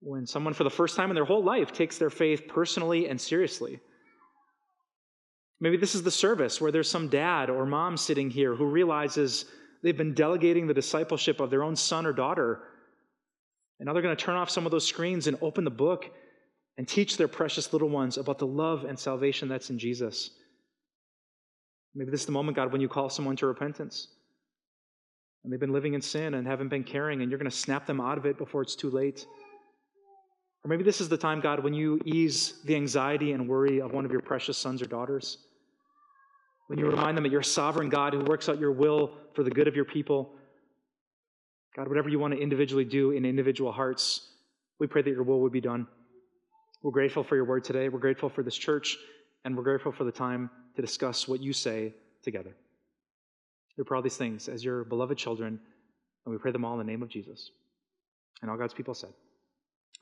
[0.01, 3.19] when someone, for the first time in their whole life, takes their faith personally and
[3.19, 3.79] seriously.
[5.61, 9.45] Maybe this is the service where there's some dad or mom sitting here who realizes
[9.81, 12.63] they've been delegating the discipleship of their own son or daughter.
[13.79, 16.11] And now they're going to turn off some of those screens and open the book
[16.77, 20.31] and teach their precious little ones about the love and salvation that's in Jesus.
[21.93, 24.09] Maybe this is the moment, God, when you call someone to repentance.
[25.43, 27.85] And they've been living in sin and haven't been caring, and you're going to snap
[27.85, 29.25] them out of it before it's too late.
[30.63, 33.93] Or maybe this is the time, God, when you ease the anxiety and worry of
[33.93, 35.37] one of your precious sons or daughters.
[36.67, 39.43] When you remind them that you're a sovereign God who works out your will for
[39.43, 40.33] the good of your people.
[41.75, 44.31] God, whatever you want to individually do in individual hearts,
[44.79, 45.87] we pray that your will would be done.
[46.85, 47.89] We're grateful for your word today.
[47.89, 48.95] We're grateful for this church,
[49.43, 52.55] and we're grateful for the time to discuss what you say together.
[53.75, 55.59] We pray all these things as your beloved children,
[56.25, 57.49] and we pray them all in the name of Jesus.
[58.43, 59.09] And all God's people said,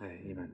[0.01, 0.51] Amen.